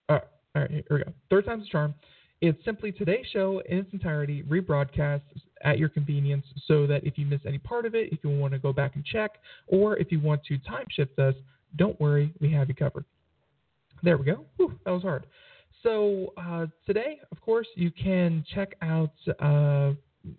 [0.09, 0.19] uh,
[0.55, 1.13] All right, here we go.
[1.31, 1.95] Third time's a charm.
[2.41, 5.23] It's simply today's show in its entirety, rebroadcast
[5.63, 8.53] at your convenience, so that if you miss any part of it, if you want
[8.53, 11.35] to go back and check, or if you want to time shift us,
[11.77, 13.05] don't worry, we have you covered.
[14.03, 14.45] There we go.
[14.57, 15.27] Whew, that was hard.
[15.85, 19.93] So uh, today, of course, you can check out uh,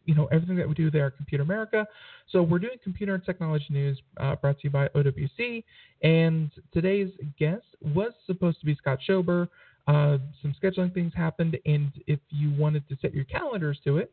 [0.06, 1.88] you know everything that we do there at Computer America.
[2.32, 5.64] So we're doing computer and technology news uh, brought to you by OWC,
[6.02, 9.48] and today's guest was supposed to be Scott Schober.
[9.88, 14.12] Uh, some scheduling things happened, and if you wanted to set your calendars to it,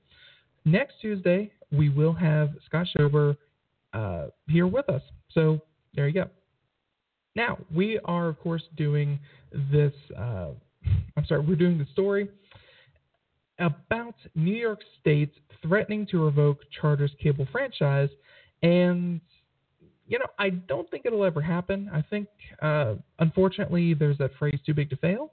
[0.66, 3.38] next Tuesday we will have Scott Schober
[3.94, 5.02] uh, here with us.
[5.30, 5.62] So
[5.94, 6.28] there you go.
[7.34, 9.18] Now we are, of course, doing
[9.72, 9.94] this.
[11.16, 12.28] I'm sorry, we're doing the story
[13.58, 18.08] about New York State threatening to revoke Charter's cable franchise,
[18.62, 19.20] and
[20.08, 21.88] you know, I don't think it'll ever happen.
[21.92, 22.28] I think,
[22.60, 25.32] uh, unfortunately, there's that phrase "too big to fail."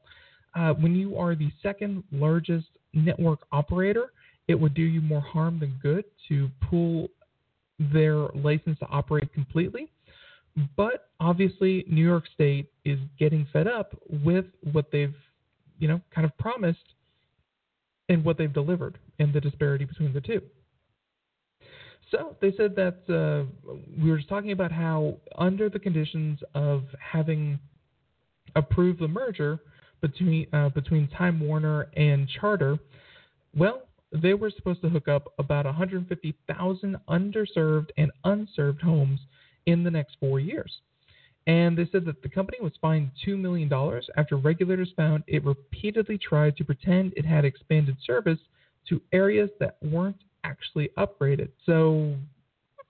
[0.56, 4.14] Uh, when you are the second largest network operator,
[4.48, 7.10] it would do you more harm than good to pull
[7.80, 9.90] their license to operate completely.
[10.76, 15.16] But obviously, New York State is getting fed up with what they've,
[15.80, 16.94] you know, kind of promised
[18.10, 20.42] and what they've delivered and the disparity between the two.
[22.12, 26.84] So they said that uh, we were just talking about how, under the conditions of
[27.00, 27.60] having
[28.56, 29.60] approved the merger
[30.02, 32.80] between uh, between Time Warner and Charter,
[33.56, 39.20] well, they were supposed to hook up about 150,000 underserved and unserved homes
[39.66, 40.80] in the next four years.
[41.50, 43.74] And they said that the company was fined $2 million
[44.18, 48.38] after regulators found it repeatedly tried to pretend it had expanded service
[48.88, 51.50] to areas that weren't actually upgraded.
[51.66, 52.14] So,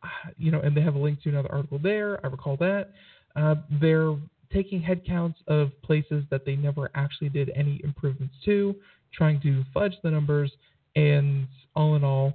[0.38, 2.20] you know, and they have a link to another article there.
[2.22, 2.92] I recall that.
[3.34, 4.18] Uh, they're
[4.52, 8.76] taking headcounts of places that they never actually did any improvements to,
[9.14, 10.52] trying to fudge the numbers,
[10.98, 12.34] and all in all,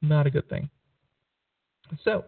[0.00, 0.70] not a good thing.
[2.02, 2.24] So,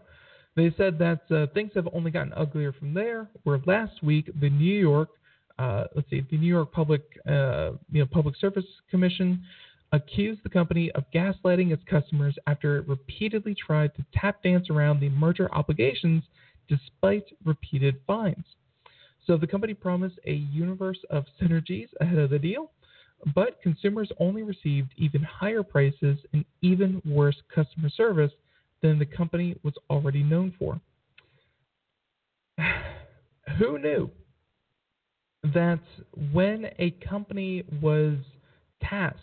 [0.59, 3.29] they said that uh, things have only gotten uglier from there.
[3.45, 5.11] Where last week the New York,
[5.59, 9.45] uh, let's see, the New York Public, uh, you know, Public Service Commission
[9.93, 15.01] accused the company of gaslighting its customers after it repeatedly tried to tap dance around
[15.01, 16.25] the merger obligations
[16.69, 18.45] despite repeated fines.
[19.27, 22.71] So the company promised a universe of synergies ahead of the deal,
[23.35, 28.33] but consumers only received even higher prices and even worse customer service
[28.83, 30.81] than the company was already known for.
[33.59, 34.11] Who knew
[35.43, 35.81] that
[36.33, 38.17] when a company was
[38.83, 39.23] tasked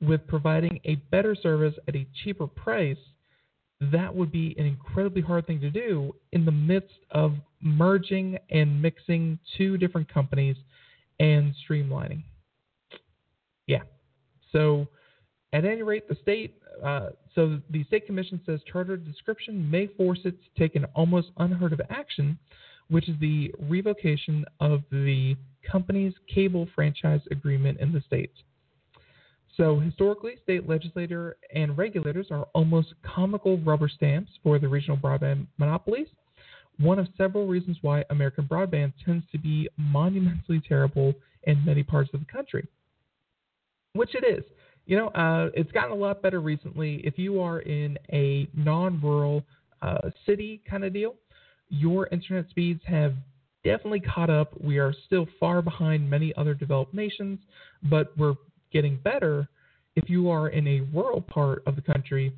[0.00, 2.96] with providing a better service at a cheaper price,
[3.80, 8.80] that would be an incredibly hard thing to do in the midst of merging and
[8.80, 10.56] mixing two different companies
[11.18, 12.22] and streamlining.
[13.66, 13.82] Yeah.
[14.52, 14.88] So,
[15.52, 20.20] at any rate, the state uh, so the state commission says charter description may force
[20.24, 22.38] it to take an almost unheard of action,
[22.88, 25.36] which is the revocation of the
[25.70, 28.32] company's cable franchise agreement in the state.
[29.56, 35.46] So historically, state legislator and regulators are almost comical rubber stamps for the regional broadband
[35.58, 36.06] monopolies.
[36.78, 42.08] One of several reasons why American broadband tends to be monumentally terrible in many parts
[42.14, 42.66] of the country,
[43.92, 44.44] which it is.
[44.90, 46.96] You know, uh, it's gotten a lot better recently.
[47.04, 49.44] If you are in a non-rural
[49.82, 51.14] uh, city kind of deal,
[51.68, 53.14] your internet speeds have
[53.62, 54.60] definitely caught up.
[54.60, 57.38] We are still far behind many other developed nations,
[57.84, 58.34] but we're
[58.72, 59.48] getting better.
[59.94, 62.32] If you are in a rural part of the country,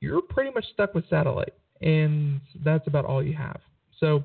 [0.00, 3.60] you're pretty much stuck with satellite, and that's about all you have.
[4.00, 4.24] So,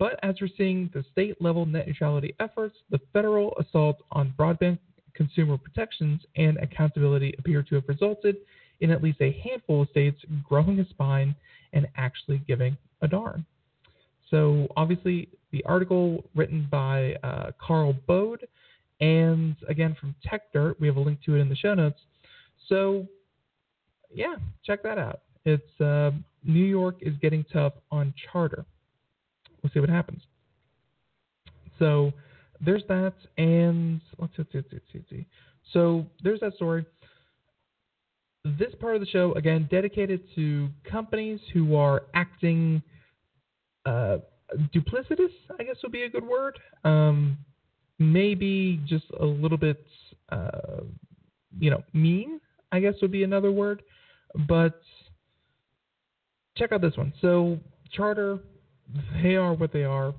[0.00, 4.80] but as we're seeing the state level net neutrality efforts, the federal assault on broadband
[5.16, 8.36] consumer protections and accountability appear to have resulted
[8.80, 11.34] in at least a handful of states growing a spine
[11.72, 13.44] and actually giving a darn.
[14.30, 18.46] So, obviously, the article written by uh, Karl Bode,
[19.00, 22.00] and again from TechDirt, we have a link to it in the show notes.
[22.68, 23.06] So,
[24.12, 25.20] yeah, check that out.
[25.44, 26.10] It's uh,
[26.44, 28.64] New York is getting tough on charter.
[29.62, 30.22] We'll see what happens.
[31.78, 32.12] So,
[32.60, 35.26] there's that, and let's see, let's see, let's see.
[35.72, 36.86] So there's that story.
[38.44, 42.80] This part of the show, again, dedicated to companies who are acting
[43.84, 44.18] uh,
[44.74, 46.58] duplicitous, I guess would be a good word.
[46.84, 47.38] Um,
[47.98, 49.84] maybe just a little bit,
[50.30, 50.82] uh,
[51.58, 52.40] you know, mean,
[52.70, 53.82] I guess would be another word.
[54.48, 54.80] But
[56.56, 57.12] check out this one.
[57.20, 57.58] So,
[57.92, 58.38] Charter,
[59.22, 60.14] they are what they are.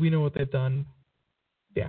[0.00, 0.86] We know what they've done
[1.74, 1.88] yeah.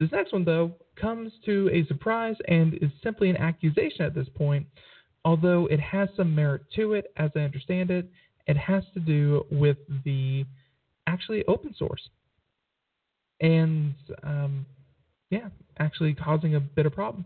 [0.00, 4.28] This next one, though, comes to a surprise and is simply an accusation at this
[4.34, 4.66] point,
[5.24, 8.10] although it has some merit to it, as I understand it.
[8.46, 10.44] It has to do with the
[11.06, 12.08] actually open source.
[13.40, 14.66] And um,
[15.30, 15.48] yeah,
[15.78, 17.24] actually causing a bit of problem.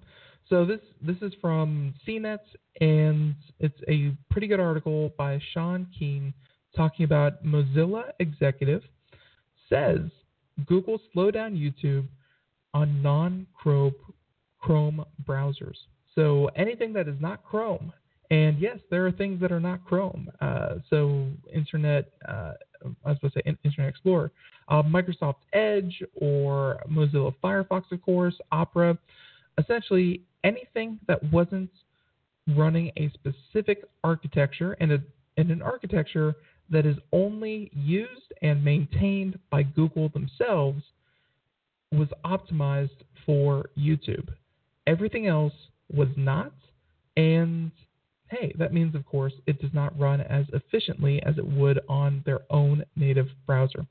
[0.49, 2.39] So this this is from CNET,
[2.81, 6.33] and it's a pretty good article by Sean Keane
[6.75, 8.83] talking about Mozilla executive
[9.69, 10.01] says
[10.67, 12.07] Google slow down YouTube
[12.75, 13.95] on non-Chrome
[14.61, 15.77] Chrome browsers.
[16.15, 17.93] So anything that is not Chrome,
[18.31, 20.29] and yes, there are things that are not Chrome.
[20.41, 22.53] Uh, so Internet, uh,
[23.05, 24.31] I was to say Internet Explorer,
[24.69, 28.99] uh, Microsoft Edge or Mozilla Firefox, of course, Opera.
[29.59, 31.71] Essentially, anything that wasn't
[32.57, 34.99] running a specific architecture and, a,
[35.37, 36.35] and an architecture
[36.71, 40.83] that is only used and maintained by Google themselves
[41.93, 42.91] was optimized
[43.25, 44.29] for YouTube.
[44.87, 45.53] Everything else
[45.93, 46.53] was not,
[47.17, 47.71] and
[48.31, 52.23] hey, that means, of course, it does not run as efficiently as it would on
[52.27, 53.87] their own native browser.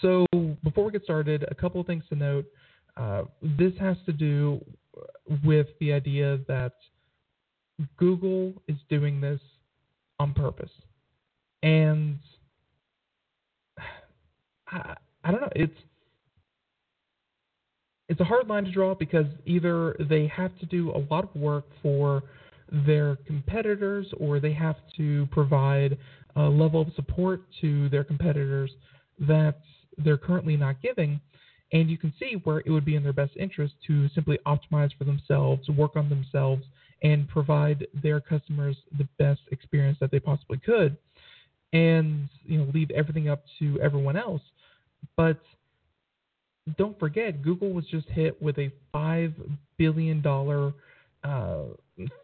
[0.00, 0.26] So,
[0.62, 2.46] before we get started, a couple of things to note.
[2.96, 4.64] Uh, this has to do
[5.44, 6.72] with the idea that
[7.96, 9.40] Google is doing this
[10.18, 10.70] on purpose.
[11.62, 12.18] And
[14.68, 15.76] I, I don't know, it's
[18.08, 21.36] it's a hard line to draw because either they have to do a lot of
[21.40, 22.24] work for
[22.86, 25.96] their competitors or they have to provide
[26.34, 28.70] a level of support to their competitors
[29.20, 29.60] that
[29.98, 31.20] they're currently not giving.
[31.72, 34.90] And you can see where it would be in their best interest to simply optimize
[34.98, 36.64] for themselves, work on themselves,
[37.02, 40.96] and provide their customers the best experience that they possibly could,
[41.72, 44.42] and you know leave everything up to everyone else.
[45.16, 45.40] But
[46.76, 49.32] don't forget, Google was just hit with a five
[49.78, 50.72] billion dollar
[51.24, 51.64] uh,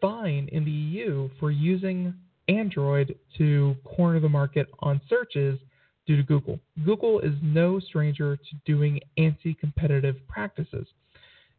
[0.01, 2.13] fine in the EU for using
[2.47, 5.59] Android to corner the market on searches
[6.05, 6.59] due to Google.
[6.85, 10.87] Google is no stranger to doing anti competitive practices.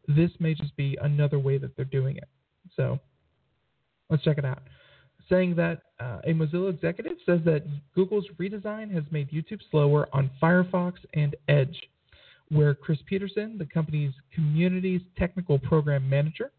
[0.07, 2.27] This may just be another way that they're doing it.
[2.75, 2.99] So
[4.09, 4.63] let's check it out.
[5.29, 7.63] Saying that uh, a Mozilla executive says that
[7.93, 11.77] Google's redesign has made YouTube slower on Firefox and Edge,
[12.49, 16.51] where Chris Peterson, the company's community's technical program manager,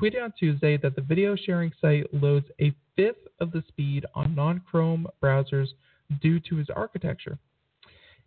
[0.00, 4.34] tweeted on Tuesday that the video sharing site loads a fifth of the speed on
[4.34, 5.68] non Chrome browsers
[6.20, 7.38] due to his architecture.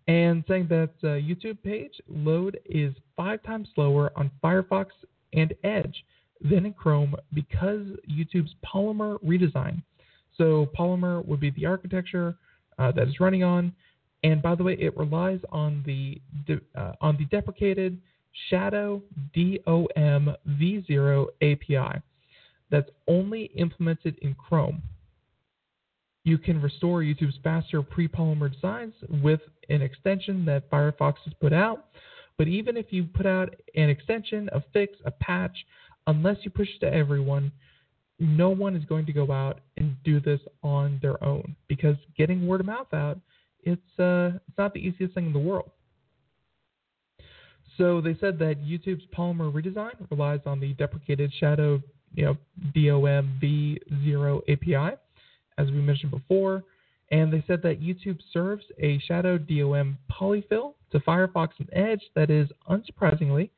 [0.08, 4.88] And saying that uh, YouTube page load is five times slower on Firefox
[5.34, 6.04] and Edge
[6.42, 9.82] than in Chrome because YouTube's Polymer redesign.
[10.38, 12.36] So Polymer would be the architecture
[12.78, 13.74] uh, that is running on,
[14.24, 16.20] and by the way, it relies on the
[16.76, 18.00] uh, on the deprecated
[18.50, 19.02] Shadow
[19.34, 22.02] DOM v0 API
[22.70, 24.82] that's only implemented in Chrome.
[26.24, 31.86] You can restore YouTube's faster pre-polymer designs with an extension that Firefox has put out.
[32.38, 35.56] But even if you put out an extension, a fix, a patch,
[36.08, 37.52] unless you push it to everyone,
[38.20, 42.48] no one is going to go out and do this on their own because getting
[42.48, 43.20] word of mouth out,
[43.64, 45.72] it's uh, it's not the easiest thing in the world.
[47.78, 51.82] So they said that YouTube's Polymer redesign relies on the deprecated Shadow,
[52.14, 52.38] you know,
[52.74, 54.98] DOM v0 API
[55.58, 56.64] as we mentioned before.
[57.12, 62.32] And they said that YouTube serves a Shadow DOM polyfill to Firefox and Edge that
[62.32, 63.50] is, unsurprisingly,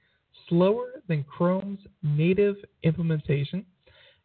[0.49, 3.65] slower than Chrome's native implementation.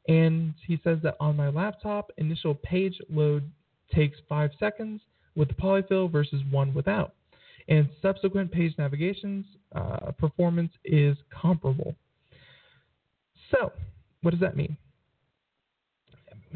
[0.09, 3.49] And he says that on my laptop, initial page load
[3.95, 5.01] takes five seconds
[5.37, 7.15] with the polyfill versus one without.
[7.69, 11.95] And subsequent page navigation's uh, performance is comparable.
[13.51, 13.73] So,
[14.23, 14.77] what does that mean?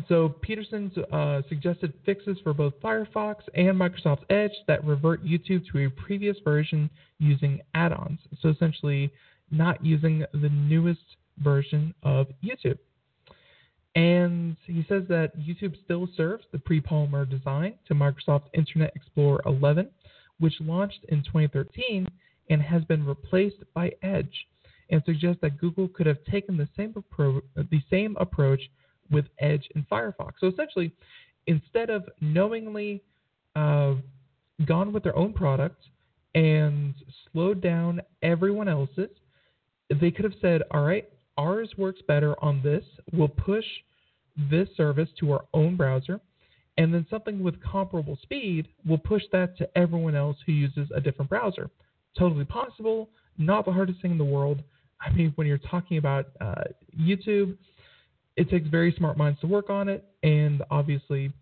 [0.08, 5.86] So Peterson uh, suggested fixes for both Firefox and Microsoft Edge that revert YouTube to
[5.86, 8.18] a previous version using add-ons.
[8.42, 9.10] So essentially,
[9.50, 12.78] not using the newest version of YouTube.
[13.94, 19.88] And he says that YouTube still serves the pre-Polymer design to Microsoft Internet Explorer 11,
[20.38, 22.06] which launched in 2013
[22.50, 24.46] and has been replaced by Edge,
[24.90, 28.60] and suggests that Google could have taken the same, appro- the same approach
[29.10, 30.32] with Edge and Firefox.
[30.40, 30.92] So essentially,
[31.46, 33.02] instead of knowingly
[33.54, 33.94] uh,
[34.66, 35.82] gone with their own product
[36.34, 36.94] and
[37.32, 39.08] slowed down everyone else's,
[39.88, 41.08] they could have said, all right,
[41.38, 42.84] ours works better on this.
[43.12, 43.64] We'll push
[44.50, 46.20] this service to our own browser.
[46.78, 51.00] And then something with comparable speed, we'll push that to everyone else who uses a
[51.00, 51.70] different browser.
[52.18, 53.08] Totally possible,
[53.38, 54.62] not the hardest thing in the world.
[55.00, 56.64] I mean, when you're talking about uh,
[56.98, 57.56] YouTube,
[58.36, 61.32] it takes very smart minds to work on it, and obviously,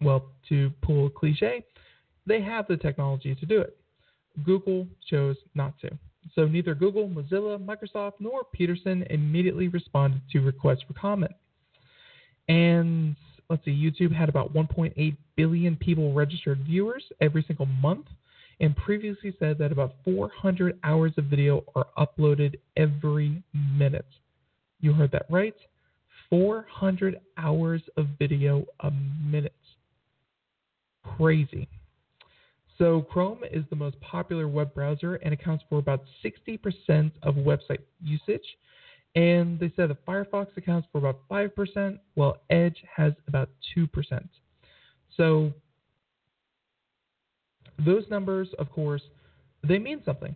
[0.00, 1.64] well, to pull a cliche,
[2.26, 3.76] they have the technology to do it.
[4.44, 5.90] Google chose not to.
[6.34, 11.32] So neither Google, Mozilla, Microsoft, nor Peterson immediately responded to requests for comment.
[12.48, 13.16] And
[13.50, 18.06] let's see, YouTube had about 1.8 billion people registered viewers every single month,
[18.60, 24.06] and previously said that about 400 hours of video are uploaded every minute.
[24.80, 25.54] You heard that right.
[26.30, 29.52] 400 hours of video a minute.
[31.16, 31.68] Crazy.
[32.78, 37.80] So, Chrome is the most popular web browser and accounts for about 60% of website
[38.02, 38.44] usage.
[39.14, 43.88] And they said that Firefox accounts for about 5%, while Edge has about 2%.
[45.16, 45.52] So,
[47.84, 49.02] those numbers, of course,
[49.66, 50.34] they mean something.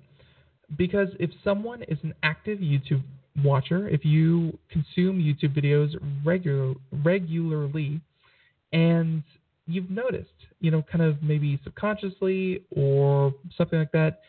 [0.77, 3.03] Because if someone is an active YouTube
[3.43, 6.75] watcher, if you consume YouTube videos regular,
[7.05, 8.01] regularly,
[8.73, 9.23] and
[9.67, 14.21] you've noticed, you know, kind of maybe subconsciously or something like that,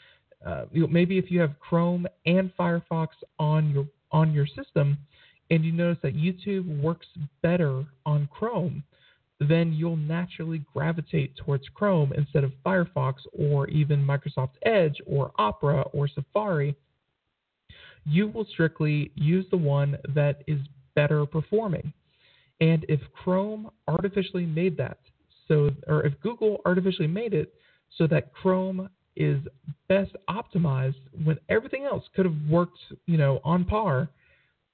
[0.45, 3.09] uh, you know, maybe if you have Chrome and Firefox
[3.39, 4.97] on your on your system,
[5.51, 7.07] and you notice that YouTube works
[7.41, 8.83] better on Chrome,
[9.39, 15.81] then you'll naturally gravitate towards Chrome instead of Firefox or even Microsoft Edge or Opera
[15.93, 16.75] or Safari
[18.07, 20.59] you will strictly use the one that is
[20.95, 21.91] better performing.
[22.61, 24.97] And if Chrome artificially made that,
[25.47, 27.53] so or if Google artificially made it
[27.97, 29.39] so that Chrome is
[29.87, 32.77] best optimized when everything else could have worked,
[33.07, 34.09] you know, on par,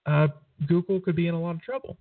[0.06, 0.28] uh,
[0.68, 1.98] Google could be in a lot of trouble.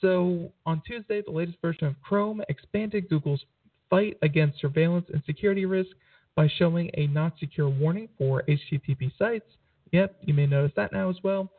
[0.00, 3.44] So on Tuesday, the latest version of Chrome expanded Google's
[3.90, 5.90] fight against surveillance and security risk
[6.34, 9.46] by showing a not secure warning for HTTP sites
[9.92, 11.50] Yep, you may notice that now as well.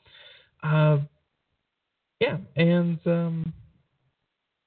[0.63, 0.99] Uh,
[2.19, 3.53] yeah, and um,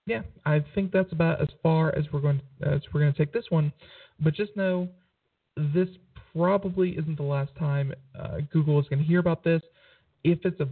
[0.07, 3.19] yeah, I think that's about as far as we're going to, as we're going to
[3.19, 3.73] take this one.
[4.21, 4.89] But just know
[5.57, 5.89] this
[6.35, 9.63] probably isn't the last time uh, Google is going to hear about this.
[10.25, 10.69] If it's a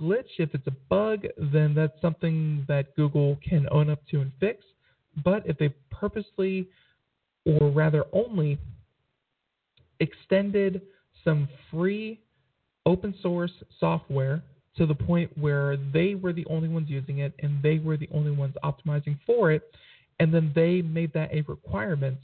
[0.00, 4.32] glitch, if it's a bug, then that's something that Google can own up to and
[4.40, 4.64] fix.
[5.24, 6.68] But if they purposely,
[7.44, 8.58] or rather only,
[10.00, 10.82] extended
[11.24, 12.20] some free
[12.86, 14.42] open source software
[14.76, 18.08] to the point where they were the only ones using it and they were the
[18.12, 19.62] only ones optimizing for it,
[20.18, 22.18] and then they made that a requirement,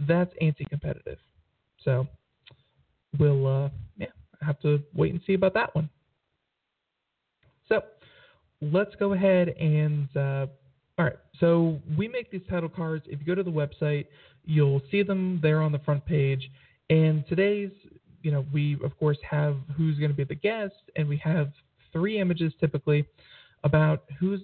[0.00, 1.18] that's anti-competitive.
[1.84, 2.06] So
[3.18, 4.08] we'll uh, yeah
[4.42, 5.88] have to wait and see about that one.
[7.68, 7.82] So
[8.60, 10.46] let's go ahead and uh,
[10.98, 11.16] all right.
[11.40, 13.04] So we make these title cards.
[13.06, 14.06] If you go to the website,
[14.44, 16.50] you'll see them there on the front page.
[16.90, 17.70] And today's
[18.22, 21.52] you know, we of course have who's going to be the guest, and we have
[21.92, 23.06] three images typically
[23.64, 24.40] about who's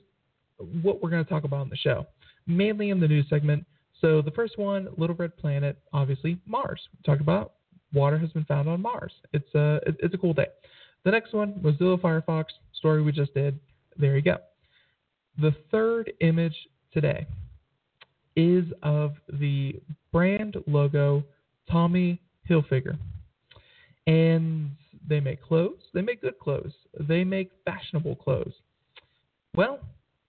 [0.82, 2.07] what we're going to talk about in the show,
[2.47, 3.64] mainly in the news segment.
[4.01, 6.80] So the first one, Little Red Planet, obviously Mars.
[6.93, 7.53] We talked about
[7.93, 9.12] water has been found on Mars.
[9.32, 10.49] It's a it's a cool day.
[11.05, 13.59] The next one, Mozilla Firefox story we just did.
[13.97, 14.38] There you go.
[15.40, 16.57] The third image
[16.93, 17.26] today
[18.36, 19.80] is of the
[20.12, 21.22] brand logo
[21.70, 22.99] Tommy Hilfiger
[24.07, 24.70] and
[25.09, 25.80] they make clothes.
[25.94, 26.72] They make good clothes.
[27.00, 28.55] They make fashionable clothes.
[29.55, 29.80] Well,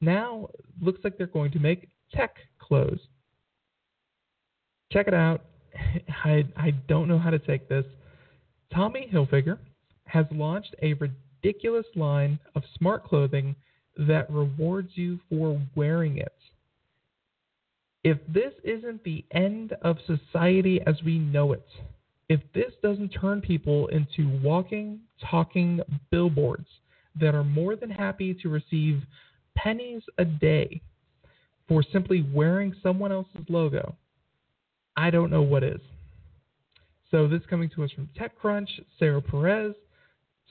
[0.02, 0.50] now
[0.82, 3.00] looks like they're going to make tech clothes.
[4.92, 5.42] Check it out.
[6.26, 7.86] I I don't know how to take this.
[8.74, 9.58] Tommy Hilfiger
[10.06, 13.56] has launched a ridiculous line of smart clothing
[13.98, 16.34] that rewards you for wearing it.
[18.04, 21.66] If this isn't the end of society as we know it,
[22.30, 25.00] if this doesn't turn people into walking,
[25.30, 26.68] talking billboards
[27.20, 29.02] that are more than happy to receive
[29.56, 30.82] pennies a day
[31.68, 33.96] for simply wearing someone else's logo,
[34.96, 35.82] I don't know what is.
[37.12, 38.68] So this coming to us from TechCrunch,
[38.98, 39.76] Sarah Perez,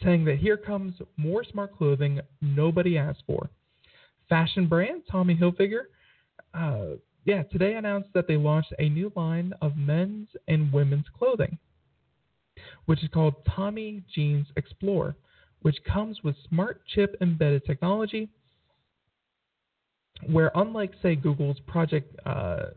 [0.02, 3.50] saying that here comes more smart clothing nobody asked for.
[4.28, 5.82] Fashion brand Tommy Hilfiger,
[6.54, 11.58] uh, yeah, today announced that they launched a new line of men's and women's clothing
[12.86, 15.14] which is called Tommy Jeans Xplore,
[15.62, 18.28] which comes with smart chip embedded technology,
[20.26, 22.68] where unlike say Google's Project, uh, uh,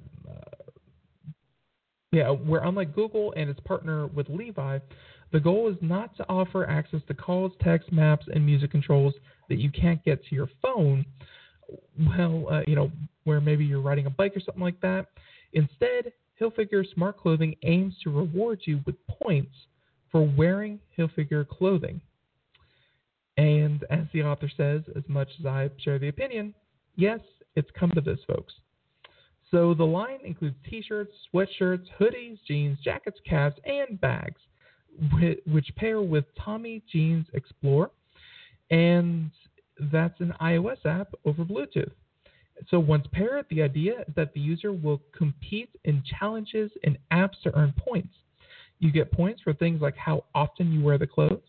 [2.12, 4.80] yeah, where unlike Google and its partner with Levi,
[5.32, 9.14] the goal is not to offer access to calls, text, maps, and music controls
[9.50, 11.06] that you can't get to your phone.
[12.00, 12.92] Well, uh, you know,
[13.24, 15.08] where maybe you're riding a bike or something like that.
[15.54, 19.56] Instead, Hilfiger Smart Clothing aims to reward you with points
[20.12, 22.02] for wearing Hilfiger clothing.
[23.38, 26.54] And as the author says, as much as I share the opinion,
[26.96, 27.20] yes,
[27.56, 28.54] it's come to this, folks.
[29.52, 34.42] So the line includes t-shirts, sweatshirts, hoodies, jeans, jackets, caps, and bags,
[35.46, 37.90] which pair with Tommy Jeans Xplore,
[38.72, 39.32] and
[39.92, 41.92] that's an iOS app over Bluetooth.
[42.70, 47.42] So once paired, the idea is that the user will compete in challenges and apps
[47.44, 48.16] to earn points.
[48.80, 51.42] You get points for things like how often you wear the clothes.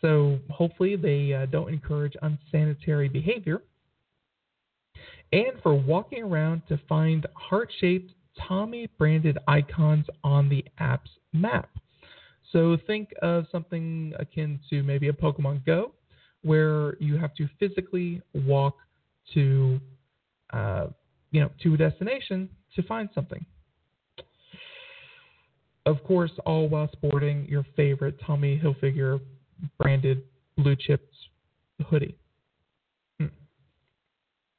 [0.00, 3.62] So hopefully they uh, don't encourage unsanitary behavior
[5.32, 8.12] and for walking around to find heart shaped
[8.46, 11.68] Tommy branded icons on the app's map.
[12.52, 15.92] So think of something akin to maybe a Pokemon Go,
[16.48, 18.76] where you have to physically walk
[19.34, 19.78] to,
[20.52, 20.86] uh,
[21.30, 23.44] you know, to a destination to find something.
[25.86, 29.20] Of course, all while sporting your favorite Tommy Hilfiger
[29.78, 30.24] branded
[30.56, 31.14] blue chips
[31.88, 32.16] hoodie.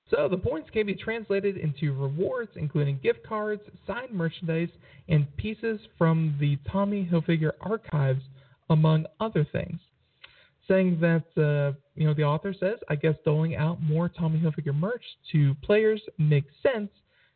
[0.09, 4.69] So the points can be translated into rewards, including gift cards, signed merchandise,
[5.07, 8.23] and pieces from the Tommy Hilfiger archives,
[8.71, 9.79] among other things.
[10.69, 14.73] Saying that, uh, you know, the author says, I guess doling out more Tommy Hilfiger
[14.73, 16.91] merch to players makes sense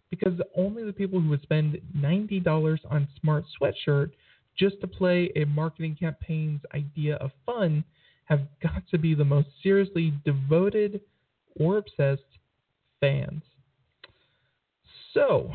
[0.09, 4.11] because only the people who would spend $90 on Smart Sweatshirt
[4.55, 7.83] just to play a marketing campaign's idea of fun
[8.25, 11.01] have got to be the most seriously devoted
[11.59, 12.21] or obsessed
[12.99, 13.41] fans.
[15.13, 15.51] So,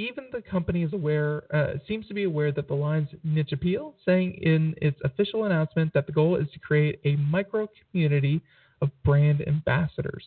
[0.00, 3.94] even the company is aware, uh, seems to be aware that the line's niche appeal,
[4.06, 8.40] saying in its official announcement that the goal is to create a micro community
[8.80, 10.24] of brand ambassadors.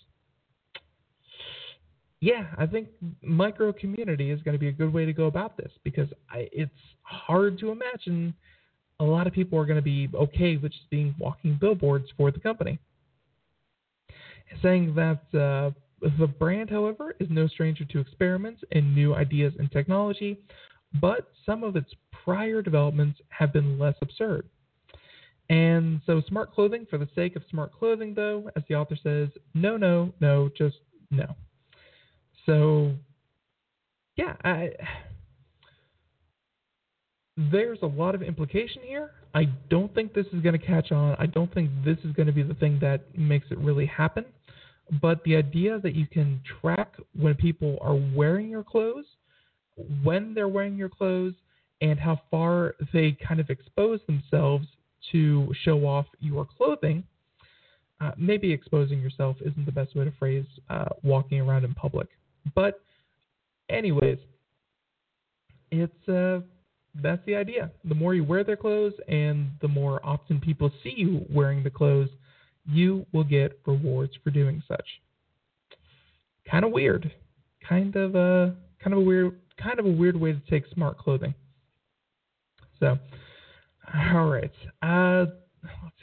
[2.19, 2.89] Yeah, I think
[3.23, 6.47] micro community is going to be a good way to go about this because I,
[6.51, 6.71] it's
[7.01, 8.35] hard to imagine
[8.99, 12.29] a lot of people are going to be okay with just being walking billboards for
[12.29, 12.77] the company.
[14.61, 15.71] Saying that uh,
[16.19, 20.39] the brand, however, is no stranger to experiments and new ideas and technology,
[20.99, 21.91] but some of its
[22.23, 24.47] prior developments have been less absurd.
[25.49, 29.29] And so, smart clothing for the sake of smart clothing, though, as the author says,
[29.53, 30.77] no, no, no, just
[31.11, 31.35] no.
[32.45, 32.93] So,
[34.15, 34.71] yeah, I,
[37.35, 39.11] there's a lot of implication here.
[39.33, 41.15] I don't think this is going to catch on.
[41.19, 44.25] I don't think this is going to be the thing that makes it really happen.
[45.01, 49.05] But the idea that you can track when people are wearing your clothes,
[50.03, 51.33] when they're wearing your clothes,
[51.81, 54.67] and how far they kind of expose themselves
[55.11, 57.03] to show off your clothing.
[57.99, 62.07] Uh, maybe exposing yourself isn't the best way to phrase uh, walking around in public.
[62.53, 62.81] But,
[63.69, 64.17] anyways,
[65.71, 66.41] it's uh,
[67.01, 67.71] that's the idea.
[67.85, 71.69] The more you wear their clothes, and the more often people see you wearing the
[71.69, 72.09] clothes,
[72.65, 74.85] you will get rewards for doing such.
[76.49, 77.11] Kind of weird.
[77.67, 80.97] Kind of a kind of a weird kind of a weird way to take smart
[80.97, 81.33] clothing.
[82.79, 82.97] So,
[84.13, 84.51] all right.
[84.81, 85.25] Uh,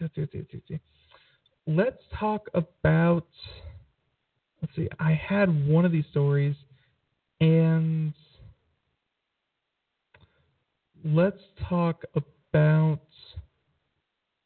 [0.01, 0.33] let's see, let's
[0.69, 0.81] see,
[1.67, 3.27] let's talk about.
[4.63, 4.89] Let's see.
[4.99, 6.55] I had one of these stories,
[7.41, 8.13] and
[11.05, 13.01] let's talk about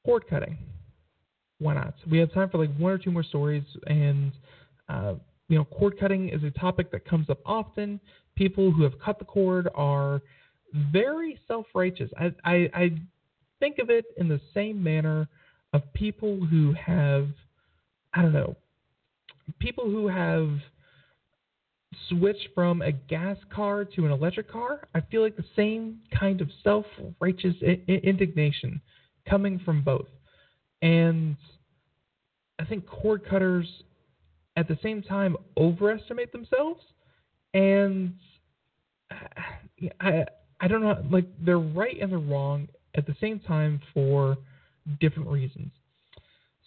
[0.04, 0.56] cord cutting
[1.58, 1.94] why not?
[2.10, 4.32] We have time for like one or two more stories, and
[4.88, 5.14] uh,
[5.48, 8.00] you know, cord cutting is a topic that comes up often.
[8.34, 10.22] People who have cut the cord are
[10.92, 12.10] very self-righteous.
[12.18, 12.90] I, I, I
[13.60, 15.28] think of it in the same manner
[15.72, 17.28] of people who have,
[18.12, 18.56] I don't know,
[19.60, 20.48] people who have
[22.08, 24.88] switched from a gas car to an electric car.
[24.94, 28.80] I feel like the same kind of self-righteous I- indignation
[29.28, 30.08] coming from both.
[30.84, 31.36] And
[32.60, 33.66] I think cord cutters
[34.56, 36.82] at the same time overestimate themselves
[37.54, 38.14] and
[40.00, 40.24] I
[40.60, 44.36] I don't know like they're right and they're wrong at the same time for
[45.00, 45.72] different reasons.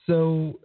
[0.07, 0.59] So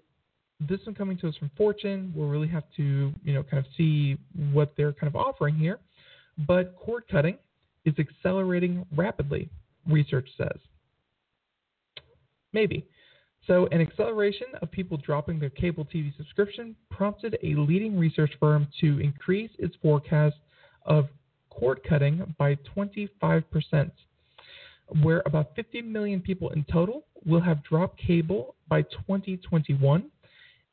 [0.59, 3.70] this one coming to us from Fortune, we'll really have to, you know, kind of
[3.76, 4.16] see
[4.53, 5.78] what they're kind of offering here.
[6.46, 7.36] But cord cutting
[7.84, 9.48] is accelerating rapidly,
[9.86, 10.59] research says.
[12.53, 12.86] Maybe.
[13.47, 18.68] So, an acceleration of people dropping their cable TV subscription prompted a leading research firm
[18.80, 20.36] to increase its forecast
[20.86, 21.09] of
[21.51, 23.90] cord cutting by 25%,
[25.03, 30.05] where about 50 million people in total will have dropped cable by 2021.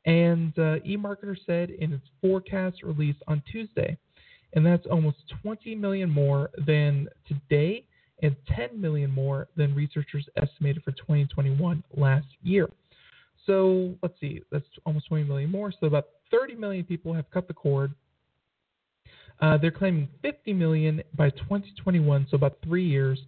[0.06, 3.98] And uh, eMarketer said in its forecast released on Tuesday,
[4.54, 7.84] and that's almost 20 million more than today
[8.22, 12.68] and 10 million more than researchers estimated for 2021 last year.
[13.46, 15.72] So let's see, that's almost 20 million more.
[15.78, 17.92] So about 30 million people have cut the cord.
[19.40, 23.18] Uh, they're claiming 50 million by 2021, so about three years.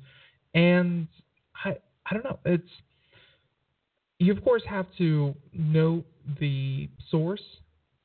[0.55, 1.09] And
[1.65, 1.77] I,
[2.07, 2.39] I don't know.
[2.45, 2.69] It's
[4.19, 6.05] you of course have to note
[6.39, 7.43] the source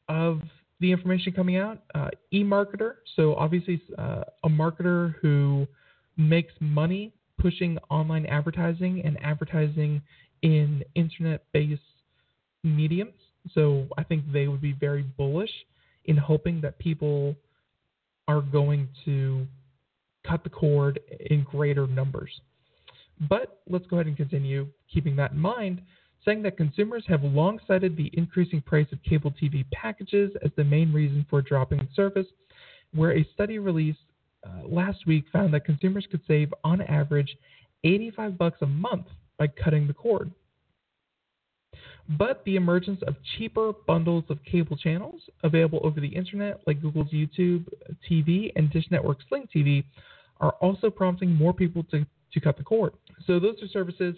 [0.09, 0.41] of
[0.79, 1.83] the information coming out.
[1.93, 5.67] Uh, e-marketer, so obviously uh, a marketer who
[6.17, 10.01] makes money pushing online advertising and advertising
[10.41, 11.81] in internet-based
[12.63, 13.13] mediums.
[13.53, 15.51] So I think they would be very bullish
[16.05, 17.35] in hoping that people
[18.27, 19.45] are going to
[20.27, 20.99] cut the cord
[21.29, 22.41] in greater numbers.
[23.29, 25.81] But let's go ahead and continue keeping that in mind,
[26.25, 30.63] saying that consumers have long cited the increasing price of cable TV packages as the
[30.63, 32.27] main reason for dropping service,
[32.93, 33.99] where a study released
[34.47, 37.37] Uh, last week found that consumers could save on average
[37.83, 40.31] 85 bucks a month by cutting the cord.
[42.09, 47.11] But the emergence of cheaper bundles of cable channels available over the internet, like Google's
[47.11, 47.65] YouTube
[48.09, 49.83] TV and Dish Network Sling TV,
[50.39, 52.93] are also prompting more people to, to cut the cord.
[53.25, 54.15] So, those are services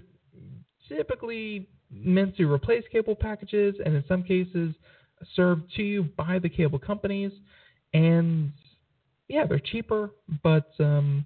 [0.87, 4.75] typically meant to replace cable packages and, in some cases,
[5.35, 7.31] served to you by the cable companies.
[7.93, 8.51] And
[9.29, 10.09] yeah, they're cheaper,
[10.43, 11.23] but um,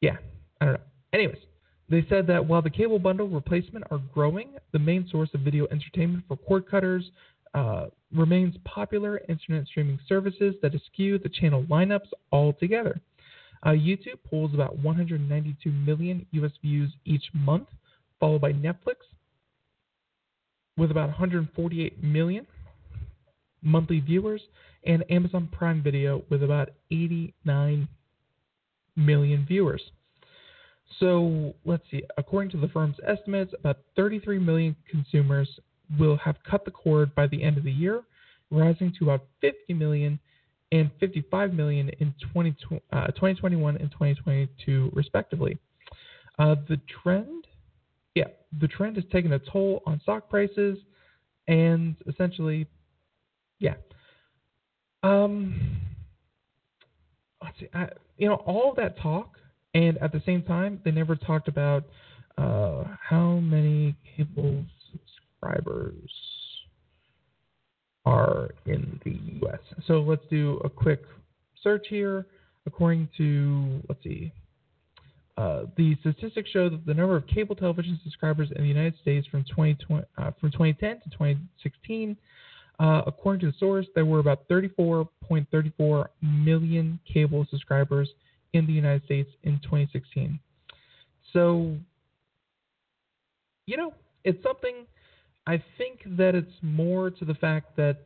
[0.00, 0.18] yeah,
[0.60, 0.80] I don't know.
[1.12, 1.38] Anyways,
[1.88, 5.66] they said that while the cable bundle replacement are growing, the main source of video
[5.72, 7.10] entertainment for cord cutters
[7.54, 13.00] uh, remains popular internet streaming services that eschew the channel lineups altogether.
[13.64, 17.68] Uh, YouTube pulls about 192 million US views each month,
[18.20, 18.96] followed by Netflix
[20.76, 22.46] with about 148 million
[23.62, 24.40] monthly viewers,
[24.88, 27.86] and Amazon Prime Video with about 89
[28.96, 29.82] million viewers.
[30.98, 32.02] So let's see.
[32.16, 35.48] According to the firm's estimates, about 33 million consumers
[35.98, 38.02] will have cut the cord by the end of the year,
[38.50, 40.18] rising to about 50 million
[40.72, 42.56] and 55 million in 20,
[42.92, 45.58] uh, 2021 and 2022, respectively.
[46.38, 47.46] Uh, the trend,
[48.14, 48.26] yeah,
[48.60, 50.78] the trend has taken a toll on stock prices,
[51.46, 52.66] and essentially,
[53.60, 53.74] yeah.
[55.02, 55.80] Um,
[57.42, 57.68] let's see.
[57.74, 59.36] I, you know, all that talk
[59.74, 61.84] and at the same time, they never talked about
[62.36, 66.10] uh, how many cable subscribers
[68.04, 69.58] are in the U.S.
[69.86, 71.02] So let's do a quick
[71.62, 72.26] search here.
[72.66, 74.32] According to, let's see,
[75.36, 79.26] uh, the statistics show that the number of cable television subscribers in the United States
[79.28, 82.16] from, 2020, uh, from 2010 to 2016,
[82.78, 88.08] uh, according to the source, there were about 34.34 million cable subscribers
[88.52, 90.38] in the United States in 2016.
[91.32, 91.76] So,
[93.66, 93.92] you know,
[94.24, 94.86] it's something
[95.46, 97.98] I think that it's more to the fact that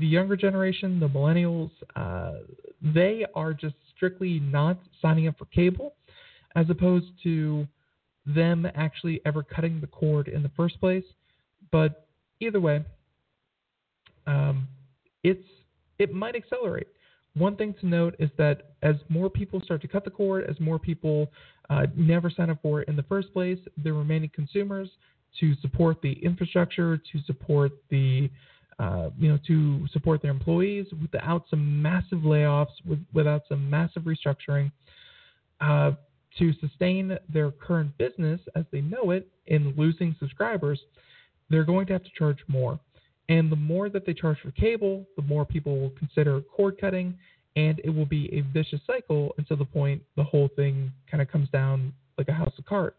[0.00, 2.40] the younger generation, the millennials, uh,
[2.82, 5.94] they are just strictly not signing up for cable
[6.54, 7.66] as opposed to
[8.24, 11.04] them actually ever cutting the cord in the first place.
[11.70, 12.06] But
[12.40, 12.84] either way,
[14.26, 14.68] um,
[15.22, 15.46] it's
[15.98, 16.88] it might accelerate.
[17.34, 20.58] One thing to note is that as more people start to cut the cord, as
[20.58, 21.30] more people
[21.68, 24.88] uh, never sign up for it in the first place, the remaining consumers
[25.40, 28.30] to support the infrastructure, to support the
[28.78, 34.02] uh, you know, to support their employees without some massive layoffs, with, without some massive
[34.02, 34.70] restructuring,
[35.62, 35.92] uh,
[36.38, 40.78] to sustain their current business as they know it in losing subscribers,
[41.48, 42.78] they're going to have to charge more.
[43.28, 47.16] And the more that they charge for cable, the more people will consider cord cutting,
[47.56, 51.28] and it will be a vicious cycle until the point the whole thing kind of
[51.30, 52.96] comes down like a house of cards.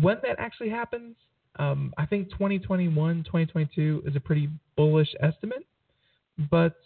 [0.00, 1.16] When that actually happens,
[1.58, 5.66] um, I think 2021, 2022 is a pretty bullish estimate,
[6.50, 6.76] but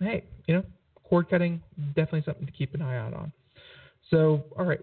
[0.00, 0.64] hey, you know,
[1.04, 3.32] cord cutting definitely something to keep an eye out on.
[4.10, 4.80] So, all right,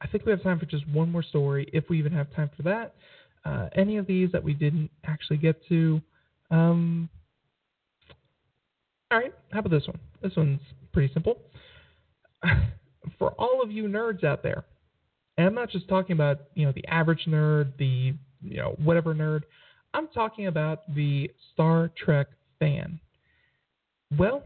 [0.00, 2.50] I think we have time for just one more story, if we even have time
[2.56, 2.94] for that
[3.44, 6.00] uh, any of these that we didn't actually get to.
[6.50, 7.08] Um,
[9.10, 9.98] all right, how about this one?
[10.22, 10.60] This one's
[10.92, 11.38] pretty simple.
[13.18, 14.64] For all of you nerds out there,
[15.36, 19.14] and I'm not just talking about you know the average nerd, the you know whatever
[19.14, 19.42] nerd.
[19.92, 22.28] I'm talking about the Star Trek
[22.58, 22.98] fan.
[24.18, 24.42] Well,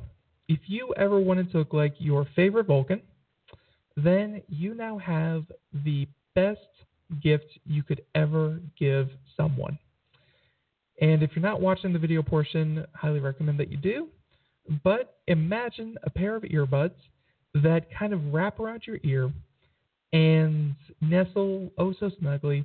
[0.48, 3.00] if you ever wanted to look like your favorite Vulcan,
[3.96, 5.44] then you now have
[5.84, 6.60] the best
[7.22, 9.78] gift you could ever give someone.
[11.00, 14.08] And if you're not watching the video portion, highly recommend that you do.
[14.84, 16.94] But imagine a pair of earbuds
[17.54, 19.32] that kind of wrap around your ear
[20.12, 22.64] and nestle oh so snugly.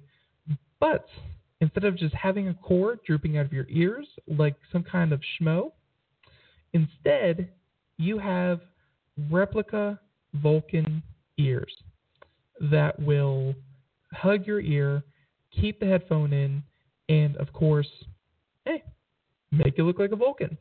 [0.79, 1.07] But
[1.61, 5.21] instead of just having a cord drooping out of your ears like some kind of
[5.39, 5.71] schmo,
[6.73, 7.49] instead
[7.97, 8.61] you have
[9.29, 9.99] replica
[10.35, 11.03] Vulcan
[11.37, 11.73] ears
[12.71, 13.55] that will
[14.13, 15.03] hug your ear,
[15.51, 16.63] keep the headphone in,
[17.09, 17.89] and of course,
[18.65, 18.83] hey,
[19.51, 20.57] make it look like a Vulcan.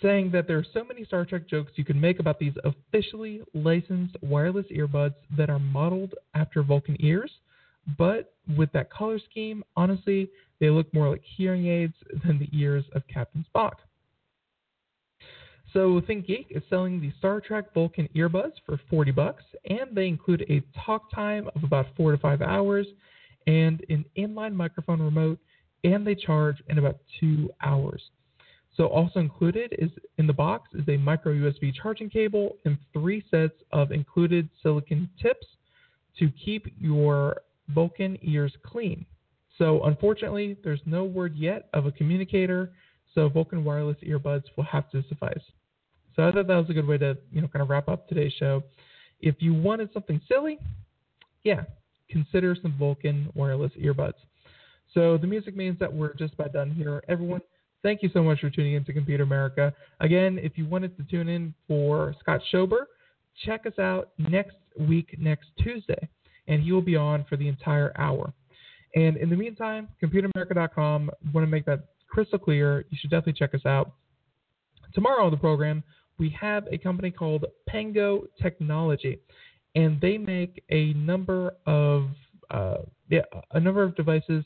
[0.00, 3.42] Saying that there are so many Star Trek jokes you can make about these officially
[3.54, 7.30] licensed wireless earbuds that are modeled after Vulcan ears,
[7.98, 10.28] but with that color scheme, honestly,
[10.60, 11.94] they look more like hearing aids
[12.24, 13.74] than the ears of Captain Spock.
[15.72, 20.44] So ThinkGeek is selling the Star Trek Vulcan earbuds for 40 bucks, and they include
[20.50, 22.86] a talk time of about four to five hours,
[23.46, 25.38] and an inline microphone remote,
[25.84, 28.02] and they charge in about two hours.
[28.76, 33.24] So also included is in the box is a micro USB charging cable and three
[33.30, 35.46] sets of included silicon tips
[36.18, 39.06] to keep your Vulcan ears clean.
[39.58, 42.72] So unfortunately, there's no word yet of a communicator,
[43.14, 45.42] so Vulcan wireless earbuds will have to suffice.
[46.16, 48.08] So I thought that was a good way to, you know, kind of wrap up
[48.08, 48.62] today's show.
[49.20, 50.58] If you wanted something silly,
[51.44, 51.62] yeah,
[52.10, 54.14] consider some Vulcan wireless earbuds.
[54.94, 57.02] So the music means that we're just about done here.
[57.08, 57.40] Everyone,
[57.82, 59.72] thank you so much for tuning in to Computer America.
[60.00, 62.84] Again, if you wanted to tune in for Scott Schober,
[63.44, 66.08] check us out next week, next Tuesday,
[66.46, 68.32] and he will be on for the entire hour.
[68.94, 72.84] And in the meantime, computeramerica.com, want to make that crystal clear.
[72.90, 73.92] You should definitely check us out.
[74.92, 75.82] Tomorrow on the program,
[76.18, 79.18] we have a company called Pango Technology,
[79.74, 82.08] and they make a number of
[82.52, 84.44] uh, yeah, a number of devices,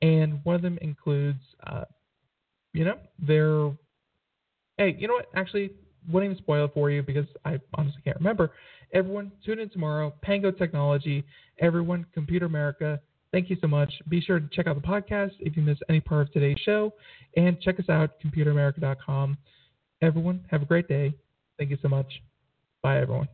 [0.00, 1.84] and one of them includes, uh,
[2.72, 3.70] you know, their.
[4.76, 5.26] Hey, you know what?
[5.34, 5.72] Actually,
[6.10, 8.52] wouldn't even spoil it for you because I honestly can't remember.
[8.92, 10.14] Everyone, tune in tomorrow.
[10.22, 11.24] Pango Technology.
[11.60, 13.00] Everyone, Computer America.
[13.32, 13.92] Thank you so much.
[14.08, 16.94] Be sure to check out the podcast if you miss any part of today's show,
[17.36, 19.36] and check us out, computeramerica.com.
[20.02, 21.14] Everyone, have a great day.
[21.58, 22.22] Thank you so much.
[22.82, 23.28] Bye, everyone.